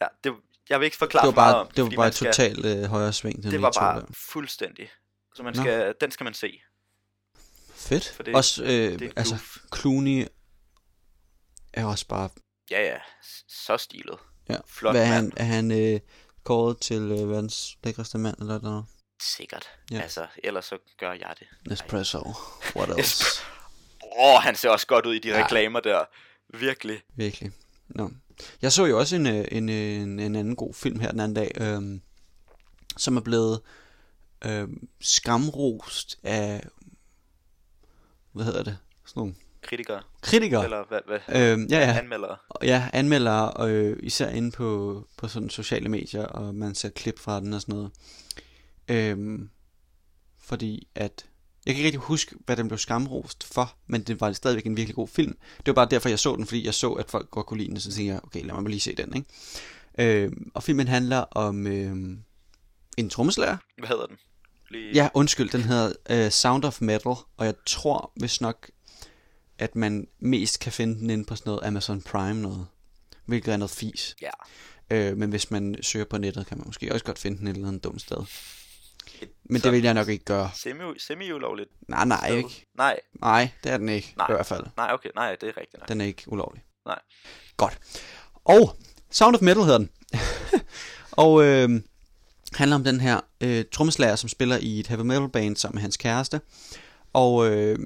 [0.00, 0.34] ja, det,
[0.70, 2.64] jeg vil ikke forklare Det var bare, om, det var bare man et skal- totalt
[2.66, 3.42] øh, højre sving.
[3.42, 4.06] Den Det var bare der.
[4.12, 4.90] fuldstændig.
[5.34, 5.62] Så man Nå.
[5.62, 6.60] skal, den skal man se.
[7.74, 8.08] Fedt.
[8.16, 8.68] for det- også, øh,
[8.98, 9.36] det altså.
[9.76, 10.26] Clooney
[11.72, 12.28] er også bare...
[12.70, 12.98] Ja, ja,
[13.48, 14.18] så stilet.
[14.48, 14.56] Ja.
[14.66, 16.00] Flot Hvad er han, er han øh,
[16.44, 18.84] kåret til øh, verdens lækreste mand, eller noget?
[19.22, 19.70] Sikkert.
[19.90, 20.00] Ja.
[20.00, 21.72] Altså, ellers så gør jeg det.
[21.72, 22.32] Espresso.
[22.76, 23.24] What else?
[24.02, 25.44] Åh, oh, han ser også godt ud i de Ja.
[25.44, 26.04] reklamer der.
[26.58, 27.02] Virkelig.
[27.16, 27.52] Virkelig.
[27.88, 28.10] Nå.
[28.62, 31.20] Jeg så jo også en, øh, en, øh, en, en anden god film her den
[31.20, 32.00] anden dag, øhm,
[32.96, 33.60] som er blevet
[34.46, 36.66] øhm, skamrost af,
[38.32, 40.02] hvad hedder det, sådan nogle Kritikere.
[40.22, 40.64] kritikere.
[40.64, 41.18] Eller hvad, hvad?
[41.52, 41.98] Øhm, ja, ja.
[41.98, 42.36] Anmeldere.
[42.62, 47.40] Ja, anmeldere, øh, især inde på, på sådan sociale medier, og man ser klip fra
[47.40, 47.90] den og sådan noget.
[48.88, 49.50] Øhm,
[50.38, 51.26] fordi at,
[51.70, 54.76] jeg kan ikke rigtig huske, hvad den blev skamrost for, men det var stadigvæk en
[54.76, 55.36] virkelig god film.
[55.56, 57.70] Det var bare derfor, jeg så den, fordi jeg så, at folk godt kunne lide
[57.70, 60.24] den, så tænkte jeg, okay, lad mig lige se den, ikke?
[60.24, 61.96] Øh, og filmen handler om øh,
[62.96, 63.56] en trommeslager.
[63.78, 64.16] Hvad hedder den?
[64.70, 64.92] Lige...
[64.94, 68.70] Ja, undskyld, den hedder øh, Sound of Metal, og jeg tror hvis nok,
[69.58, 72.66] at man mest kan finde den inde på sådan noget Amazon Prime noget,
[73.26, 74.16] hvilket er noget fis.
[74.22, 74.30] Ja.
[74.90, 77.54] Øh, men hvis man søger på nettet, kan man måske også godt finde den et
[77.54, 78.16] eller andet dumt sted.
[79.44, 80.50] Men det vil jeg nok ikke gøre.
[80.54, 81.70] Semi, semi-ulovligt.
[81.88, 82.36] Nej, nej, sted.
[82.36, 82.66] ikke.
[82.76, 84.26] Nej, Nej, det er den ikke, Nej.
[84.30, 84.64] i hvert fald.
[84.76, 85.88] nej, okay, nej, det er rigtigt nok.
[85.88, 86.62] Den er ikke ulovlig.
[86.86, 86.98] Nej.
[87.56, 87.78] Godt.
[88.44, 88.76] Og
[89.10, 89.90] Sound of Metal hedder den.
[91.24, 91.68] og øh,
[92.54, 95.82] handler om den her øh, trommeslager, som spiller i et heavy metal band sammen med
[95.82, 96.40] hans kæreste.
[97.12, 97.78] Og øh,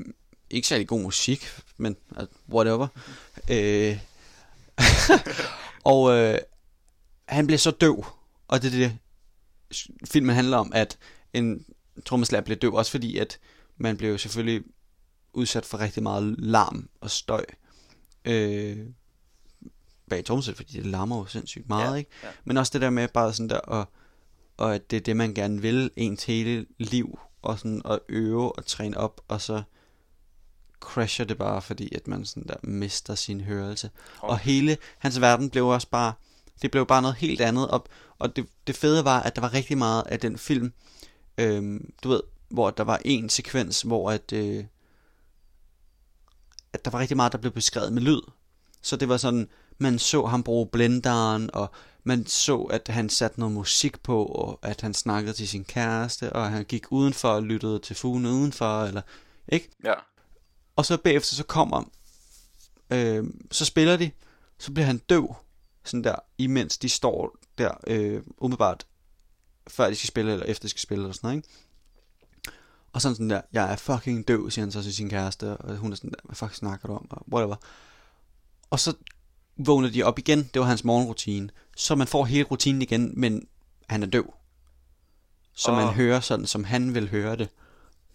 [0.50, 2.86] ikke særlig god musik, men uh, whatever.
[3.50, 3.98] Øh,
[5.84, 6.38] og øh,
[7.28, 8.04] han bliver så døv,
[8.48, 8.98] og det er det,
[10.04, 10.98] filmen handler om, at
[11.34, 11.64] en
[12.06, 13.38] trommeslager bliver døv, også fordi at
[13.76, 14.62] man jo selvfølgelig
[15.32, 17.44] udsat for rigtig meget larm og støj
[18.24, 18.78] øh,
[20.10, 22.10] bag trommesæt, fordi det larmer jo sindssygt meget, Ja, ikke?
[22.22, 22.28] ja.
[22.44, 23.88] Men også det der med bare sådan der, og,
[24.56, 28.52] og at det er det, man gerne vil ens hele liv, og sådan at øve
[28.58, 29.62] og træne op, og så
[30.80, 33.90] crasher det bare, fordi at man sådan der mister sin hørelse.
[34.18, 34.32] Hold.
[34.32, 36.12] Og hele hans verden blev også bare,
[36.62, 37.86] det blev bare noget helt andet, og,
[38.18, 40.72] og det, det fede var, at der var rigtig meget af den film,
[41.38, 44.64] øhm, du ved, hvor der var en sekvens, hvor at, øh,
[46.72, 48.20] at der var rigtig meget, der blev beskrevet med lyd.
[48.82, 51.70] Så det var sådan, man så ham bruge blenderen, og
[52.04, 56.32] man så, at han satte noget musik på, og at han snakkede til sin kæreste,
[56.32, 59.02] og han gik udenfor og lyttede til fuglene udenfor, eller
[59.48, 59.70] ikke?
[59.84, 59.94] Ja.
[60.76, 61.90] Og så bagefter så kommer,
[62.90, 64.10] øh, så spiller de,
[64.58, 65.34] så bliver han døv,
[65.84, 68.86] sådan der, imens de står der, øh, umiddelbart,
[69.68, 71.48] før de skal spille, eller efter de skal spille, eller sådan noget, ikke?
[72.92, 75.76] Og sådan sådan der, jeg er fucking døv, siger han så til sin kæreste, og
[75.76, 77.56] hun er sådan der, hvad fuck snakker du om, og whatever.
[78.70, 78.92] Og så
[79.56, 83.46] vågner de op igen, det var hans morgenrutine, så man får hele rutinen igen, men
[83.88, 84.34] han er døv.
[85.54, 85.94] Så man Åh.
[85.94, 87.48] hører sådan, som han vil høre det,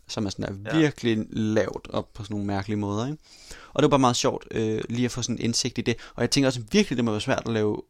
[0.08, 0.80] som er sådan der Ja.
[0.80, 3.18] virkelig lavt op på sådan nogle mærkelige måder, ikke?
[3.74, 5.96] Og det var bare meget sjovt øh, lige at få sådan en indsigt i det.
[6.16, 7.82] Og jeg tænker også virkelig, det må være svært at lave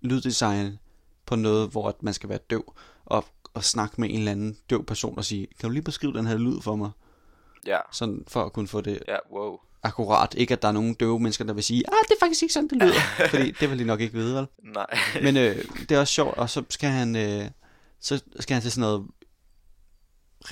[0.00, 0.78] lyddesign
[1.26, 2.74] på noget, hvor at man skal være døv
[3.04, 3.24] og,
[3.54, 6.26] og snakke med en eller anden døv person og sige, kan du lige beskrive den
[6.26, 6.90] her lyd for mig?
[7.66, 7.78] Ja.
[7.92, 9.58] Sådan for at kunne få det Ja, wow.
[9.82, 10.34] akkurat.
[10.34, 12.52] Ikke at der er nogen døve mennesker, der vil sige, ah, det er faktisk ikke
[12.54, 13.00] sådan, det lyder.
[13.30, 14.46] Fordi det vil de nok ikke vide, vel?
[14.74, 14.86] Nej.
[15.22, 17.50] Men øh, det er også sjovt, og så skal han, øh,
[18.00, 19.06] så skal han til sådan noget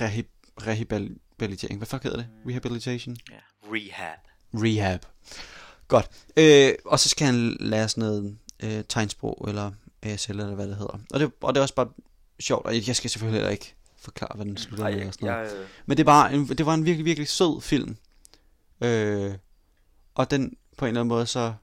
[0.01, 0.27] rehab,
[0.67, 1.77] rehabilitering.
[1.79, 2.27] Hvad fuck hedder det?
[2.47, 3.17] Rehabilitation?
[3.31, 3.35] ja.
[3.73, 4.19] Rehab.
[4.53, 5.05] Rehab.
[5.87, 6.09] Godt.
[6.37, 9.71] Øh, og så skal han lære sådan noget øh, tegnsprog, eller
[10.05, 10.99] ASL, eller hvad det hedder.
[11.13, 11.87] Og det, og det er også bare
[12.39, 15.07] sjovt, og jeg skal selvfølgelig heller ikke forklare, hvad den slutter med.
[15.07, 15.51] Og sådan noget.
[15.51, 17.97] jeg, øh, Men det var, en, det var en virkelig, virkelig sød film.
[18.81, 19.33] Øh,
[20.15, 21.53] og den, på en eller anden måde, så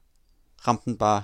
[0.68, 1.22] ramte den bare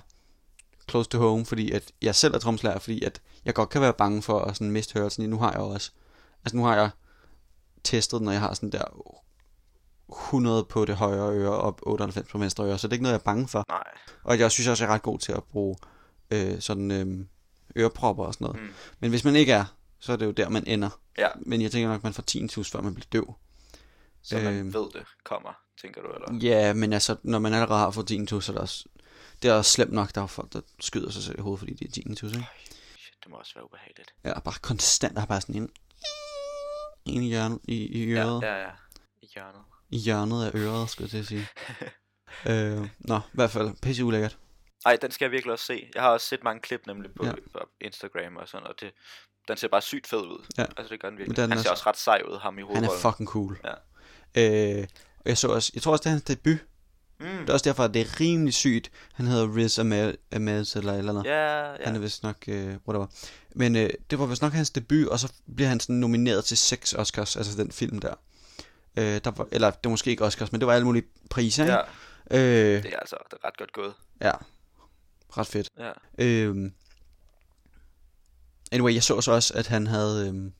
[0.90, 3.92] close to home, fordi at jeg selv er tromslærer, fordi at jeg godt kan være
[3.92, 5.30] bange for at sådan miste hørelsen.
[5.30, 5.90] Nu har jeg også,
[6.44, 6.90] altså nu har jeg
[7.84, 8.84] testet, når jeg har sådan der
[10.08, 13.12] 100 på det højre øre og 98 på venstre øre, så det er ikke noget,
[13.12, 13.64] jeg er bange for.
[13.68, 13.82] nej.
[14.24, 15.76] Og jeg synes også, jeg er ret god til at bruge
[16.30, 17.26] øh, sådan øh,
[17.76, 18.62] ørepropper og sådan noget.
[18.62, 18.74] Mm.
[19.00, 19.64] Men hvis man ikke er,
[20.00, 20.90] så er det jo der, man ender.
[21.18, 23.34] Ja, Men jeg tænker nok, man får 10 før man bliver døv.
[24.22, 24.74] så man Øhm.
[24.74, 25.52] ved det kommer,
[25.82, 26.48] tænker du, eller?
[26.48, 28.84] Ja, men altså, når man allerede har fået tinnitus, så er det også,
[29.42, 31.74] det er også slemt nok, der er folk, der skyder sig selv i hovedet, fordi
[31.74, 32.46] de er tinnitus, ikke?
[32.98, 34.10] Shit, det må også være ubehageligt.
[34.24, 35.70] Ja, bare konstant har bare sådan en,
[37.04, 38.42] en i, hjørnet, i, i øret.
[38.42, 38.70] Ja, ja, ja.
[39.22, 39.60] I hjørnet.
[39.90, 41.46] i hjørnet af øret, skulle jeg til at sige.
[42.80, 44.38] øh, nå, i hvert fald, pisse ulækkert.
[44.86, 45.90] Ej, den skal jeg virkelig også se.
[45.94, 47.32] Jeg har også set mange klip nemlig på, Ja.
[47.52, 48.90] på Instagram og sådan, og det,
[49.48, 50.44] den ser bare sygt fed ud.
[50.58, 50.62] Ja.
[50.76, 51.36] Altså, det gør den virkelig.
[51.36, 52.90] Den Han er ser så- også ret sej ud, ham i Han hovedrollen.
[52.90, 53.58] er fucking cool.
[53.64, 53.74] Ja.
[54.80, 54.86] Øh,
[55.18, 56.56] og jeg så også, jeg tror også, det er hans debut.
[57.20, 57.26] Mm.
[57.26, 58.90] Det er også derfor, at det er rimelig sygt.
[59.14, 61.24] Han hedder Riz Ahmed, Ahmed eller eller andet.
[61.24, 61.76] Ja, ja.
[61.84, 63.06] Han er vist nok, øh, whatever.
[63.54, 66.56] Men øh, det var vist nok hans debut, og så bliver han sådan nomineret til
[66.56, 68.14] seks Oscars, altså den film der.
[68.96, 71.64] Øh, der var, eller det var måske ikke Oscars, men det var alle mulige priser,
[71.64, 71.74] ikke?
[72.30, 72.38] ja.
[72.76, 73.94] Øh, Det er altså det er ret godt gået.
[74.20, 74.32] ja.
[75.30, 75.68] Ret fedt.
[75.78, 75.92] Ja.
[76.18, 76.70] Øh,
[78.72, 80.28] anyway, jeg så så også, at han havde...
[80.28, 80.50] Øh,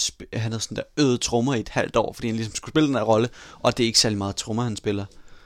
[0.00, 2.72] sp- han havde sådan der øget trommer i et halvt år, fordi han ligesom skulle
[2.72, 5.04] spille den her rolle, og det er ikke særlig meget trommer, han spiller.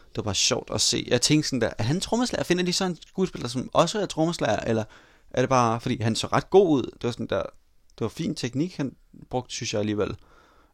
[0.08, 1.06] Det var bare sjovt at se.
[1.08, 2.44] Jeg tænkte sådan der, er han trommeslager?
[2.44, 4.84] Finder de så en skuespiller, som også er trommeslager, eller
[5.30, 6.82] er det bare, fordi han så ret god ud?
[6.82, 7.42] Det var sådan der,
[7.98, 8.96] det var fin teknik, han
[9.30, 10.16] brugte, synes jeg alligevel.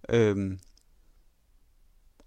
[0.09, 0.61] Øhm,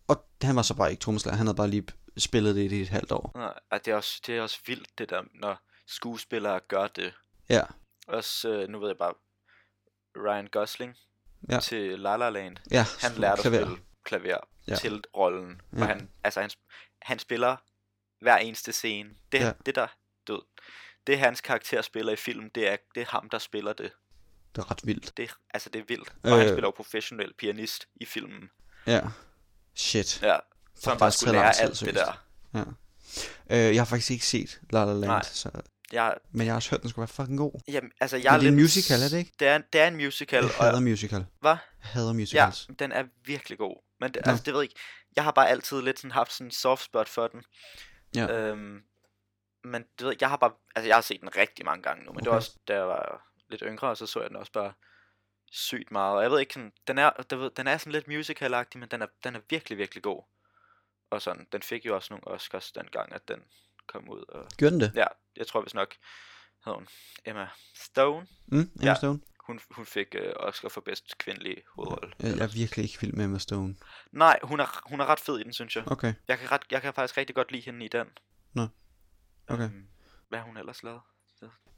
[0.07, 1.83] og han var så bare ikke trommeslager, han havde bare lige
[2.17, 3.31] spillet det i et halvt år.
[3.35, 5.57] Nej, ej, det, er også, det er også vildt, det der, når
[5.87, 7.13] skuespillere gør det.
[7.49, 7.61] Ja,
[8.07, 9.13] Også, øh, nu ved jeg bare,
[10.17, 10.95] Ryan Gosling
[11.49, 11.59] Ja.
[11.59, 12.57] til La La Land.
[12.71, 12.85] ja.
[13.01, 13.57] Han lærte klaver.
[13.57, 14.37] at spille klaver
[14.67, 14.75] Ja.
[14.75, 15.61] til rollen.
[15.73, 15.81] Ja.
[15.81, 16.49] Og han, altså han,
[17.01, 17.55] han spiller
[18.21, 19.09] hver eneste scene.
[19.31, 19.51] Det, Ja.
[19.65, 19.87] det der,
[20.27, 20.41] du
[21.07, 23.91] det hans karakter spiller i film, det er, det er ham, der spiller det.
[24.55, 25.17] Det er ret vildt.
[25.17, 26.13] det altså, det er vildt.
[26.23, 26.37] Og øh...
[26.37, 28.49] han spiller jo professionel pianist i filmen.
[28.87, 29.01] Ja.
[29.75, 30.21] Shit.
[30.21, 30.37] Ja,
[30.79, 31.97] så han bare skulle lære tid, alt det seriøst.
[31.97, 32.25] der.
[32.53, 32.63] Ja.
[33.69, 35.23] Øh, jeg har faktisk ikke set La La Land, Nej.
[35.23, 35.49] så,
[35.91, 37.61] Jeg, men jeg har også hørt, den skulle være fucking god.
[37.67, 39.31] jamen, altså, jeg Men det er en lidt- musical, er det ikke?
[39.39, 40.43] Det er, det er en musical.
[40.43, 41.25] Jeg hader og, musical.
[41.39, 41.51] hvad?
[41.51, 42.67] Jeg hader Ja, musicals.
[42.79, 43.83] den er virkelig god.
[43.99, 44.79] Men det, altså, det ved jeg ikke.
[45.15, 47.43] Jeg har bare altid lidt sådan haft sådan en soft spot for den.
[48.15, 48.27] Ja.
[48.27, 48.81] Øhm,
[49.63, 52.03] men det ved jeg, jeg har bare, altså jeg har set den rigtig mange gange
[52.05, 52.23] nu, men okay.
[52.23, 54.73] det var også, da jeg var lidt yngre, og så så jeg den også bare
[55.51, 56.15] sygt meget.
[56.17, 59.01] Og jeg ved ikke, sådan, den er, ved, den er sådan lidt musical men den
[59.01, 60.23] er, den er virkelig, virkelig god.
[61.11, 63.39] Og sådan, den fik jo også nogle Oscars dengang, at den
[63.87, 64.23] kom ud.
[64.29, 64.91] Og, Gør den det?
[64.95, 65.05] ja,
[65.35, 65.95] jeg tror hvis nok,
[66.65, 66.87] hed hun
[67.25, 68.27] Emma Stone.
[68.47, 68.95] Mm, Emma Ja.
[68.95, 69.19] Stone?
[69.47, 72.13] Hun, hun fik øh, Oscar for bedst kvindelige hovedrolle.
[72.19, 73.75] Jeg, jeg er virkelig ikke vild med Emma Stone.
[74.11, 75.91] Nej, hun er, hun er ret fed i den, synes jeg.
[75.91, 76.13] Okay.
[76.27, 78.07] Jeg kan, ret, jeg kan faktisk rigtig godt lide hende i den.
[78.53, 78.67] Nå.
[79.47, 79.63] Okay.
[79.63, 79.87] Øhm,
[80.29, 81.01] hvad har hun ellers lavet?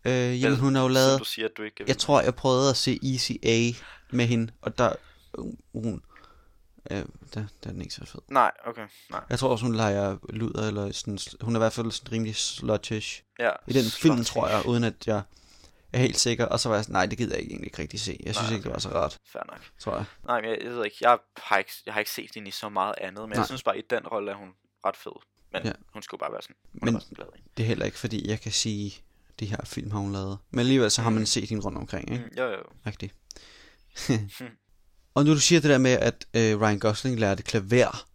[0.05, 0.11] Øh,
[0.41, 1.19] jamen, Vel, hun har jo lavet...
[1.19, 3.57] du siger, at du ikke Jeg tror, jeg prøvede at se Easy A
[4.09, 4.95] med hende, og der...
[5.73, 6.03] Hun...
[6.91, 8.21] Øh, der, der er den ikke så fed.
[8.27, 9.21] Nej, okay, nej.
[9.29, 11.19] Jeg tror også, hun leger luder, eller sådan...
[11.41, 13.23] Hun er i hvert fald sådan rimelig sluttish.
[13.39, 14.25] Ja, I den film, slot.
[14.25, 15.21] tror jeg, uden at jeg
[15.93, 16.45] er helt sikker.
[16.45, 18.17] Og så var jeg sådan, nej, det gider jeg egentlig ikke rigtig se.
[18.25, 19.61] Jeg synes Nej, ikke, det var så rart, Fair nok.
[19.79, 20.05] tror jeg.
[20.25, 22.51] Nej, men jeg, jeg ved ikke, jeg har ikke, jeg har ikke set hende i
[22.51, 23.37] så meget andet, men Nej.
[23.39, 24.49] Jeg synes bare, i den rolle er hun
[24.85, 25.11] ret fed.
[25.53, 25.67] Men Ja.
[25.67, 25.73] ja.
[25.93, 27.41] hun skulle bare være sådan, hun Men- er sådan glad i.
[27.57, 28.95] Det er heller ikke, fordi jeg kan sige,
[29.39, 30.37] de her film har hun lavet.
[30.51, 31.25] Men alligevel, så har man Mm.
[31.25, 32.23] set hende rundt omkring, ikke?
[32.23, 32.63] Mm, jo, jo.
[32.85, 33.15] Rigtigt.
[35.13, 38.07] og nu du siger det der med, at øh, Ryan Gosling lærte klaver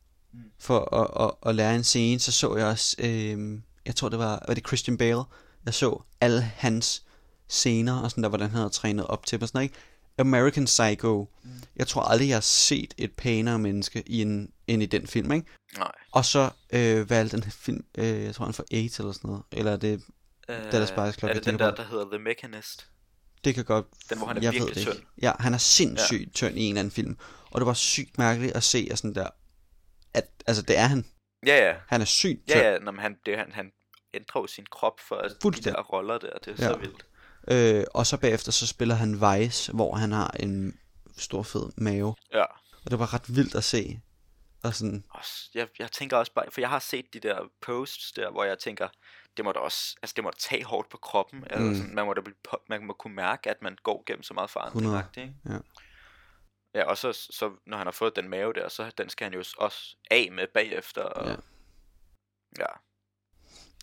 [0.58, 4.18] for at, at, at lære en scene, så så jeg også, øh, jeg tror det
[4.18, 5.22] var, var det Christian Bale,
[5.66, 7.02] jeg så alle hans
[7.48, 9.78] scener, og sådan der, hvordan han havde trænet op til, og sådan noget, ikke?
[10.18, 11.28] American Psycho.
[11.44, 11.50] Mm.
[11.76, 15.32] Jeg tror aldrig, jeg har set et pænere menneske i en, end i den film,
[15.32, 15.46] ikke?
[15.78, 15.92] Nej.
[16.12, 19.42] Og så øh, valgte den film, øh, jeg tror han får 8 eller sådan noget,
[19.52, 20.02] eller er det,
[20.48, 21.76] Øh, Dallas Buyers Club, Er det den der, på.
[21.76, 22.86] der hedder The Mechanist?
[23.46, 25.02] Det kan godt Den, hvor han er jeg virkelig tynd.
[25.22, 26.32] Ja, han er sindssygt ja.
[26.32, 27.18] tynd i en eller anden film.
[27.50, 29.28] Og det var sygt mærkeligt at se, at sådan der,
[30.14, 31.06] at, altså det er han.
[31.46, 31.74] Ja, ja.
[31.88, 32.58] Han er sygt tynd.
[32.60, 33.72] Ja, ja, når man, han, det, han, han
[34.14, 36.38] ændrer jo sin krop for at de der roller der.
[36.44, 36.72] Det er Ja.
[36.72, 37.06] så vildt.
[37.50, 40.78] Øh, og så bagefter, så spiller han Vice, hvor han har en
[41.16, 42.14] stor fed mave.
[42.32, 42.44] Ja.
[42.84, 44.00] Og det var ret vildt at se.
[44.62, 45.04] Og sådan,
[45.54, 48.58] jeg, jeg tænker også bare, for jeg har set de der posts der, hvor jeg
[48.58, 48.88] tænker,
[49.36, 51.46] det må da også, altså det må da tage hårdt på kroppen, mm.
[51.50, 51.74] eller Mm.
[51.74, 54.34] sådan, man må da blive, på- man må kunne mærke, at man går gennem så
[54.34, 55.34] meget forandring, 100, ikke?
[55.48, 55.58] ja.
[56.74, 59.34] Ja, og så, så, når han har fået den mave der, så den skal han
[59.34, 61.30] jo også af med bagefter, og Ja.
[61.30, 61.36] ja,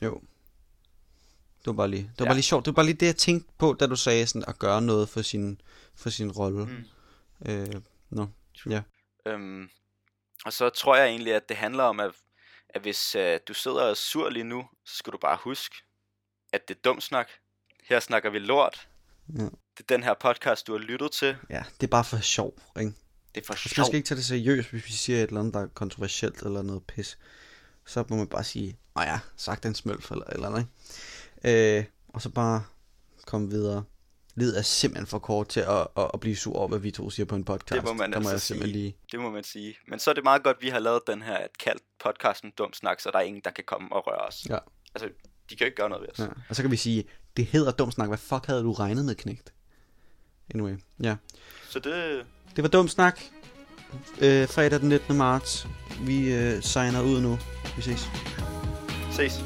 [0.02, 0.06] ja.
[0.08, 0.22] jo.
[1.60, 2.30] Det var bare lige, det var Ja.
[2.30, 2.66] bare lige sjovt.
[2.66, 5.10] Det var bare lige det, jeg tænkte på, da du sagde sådan, at gøre noget
[5.10, 5.62] for sin,
[5.96, 6.66] for sin rolle.
[6.66, 6.86] Mm.
[7.52, 8.26] Øh, no.
[8.70, 8.82] Ja.
[9.26, 9.70] Øhm,
[10.46, 12.12] og så tror jeg egentlig, at det handler om, at,
[12.74, 15.76] at hvis øh, du sidder og er sur lige nu, så skal du bare huske,
[16.54, 17.28] at det er dumt snak.
[17.90, 18.88] Her snakker vi lort.
[19.38, 19.44] Ja.
[19.44, 21.38] Det er den her podcast, du har lyttet til.
[21.50, 22.94] ja, det er bare for sjov, ikke?
[23.36, 23.86] Det er for Altså, man sjov.
[23.86, 26.62] skal ikke tage det seriøst, hvis vi siger et eller andet, der er kontroversielt eller
[26.62, 27.18] noget pis.
[27.86, 30.68] Så må man bare sige, åh ja, sagt en smølf eller eller andet,
[31.44, 31.78] ikke?
[31.78, 32.64] Øh, og så bare
[33.26, 33.84] komme videre.
[34.36, 37.10] Livet er simpelthen for kort til at, at, at blive sur over, hvad vi to
[37.10, 37.82] siger på en podcast.
[37.82, 38.68] Det må man der må altså sige.
[38.68, 38.96] lige...
[39.12, 39.76] Det må man sige.
[39.88, 42.52] Men så er det meget godt, at vi har lavet den her, at kaldt podcasten
[42.58, 44.46] Dum Snak, så der er ingen, der kan komme og røre os.
[44.50, 44.58] Ja.
[44.96, 45.10] Altså,
[45.50, 46.20] de kan jo ikke gøre noget ved os.
[46.20, 46.28] Ja.
[46.50, 47.04] Og så kan vi sige,
[47.38, 48.08] det hedder dum snak.
[48.08, 49.54] Hvad fuck havde du regnet med, knægt?
[50.54, 51.16] Anyway, ja.
[51.70, 52.26] Så det...
[52.56, 53.20] Det var dum snak.
[54.22, 55.18] Øh, fredag den 19.
[55.18, 55.68] marts.
[56.02, 57.40] Vi øh, signer ud nu.
[57.76, 58.10] Vi ses.
[59.12, 59.44] Ses.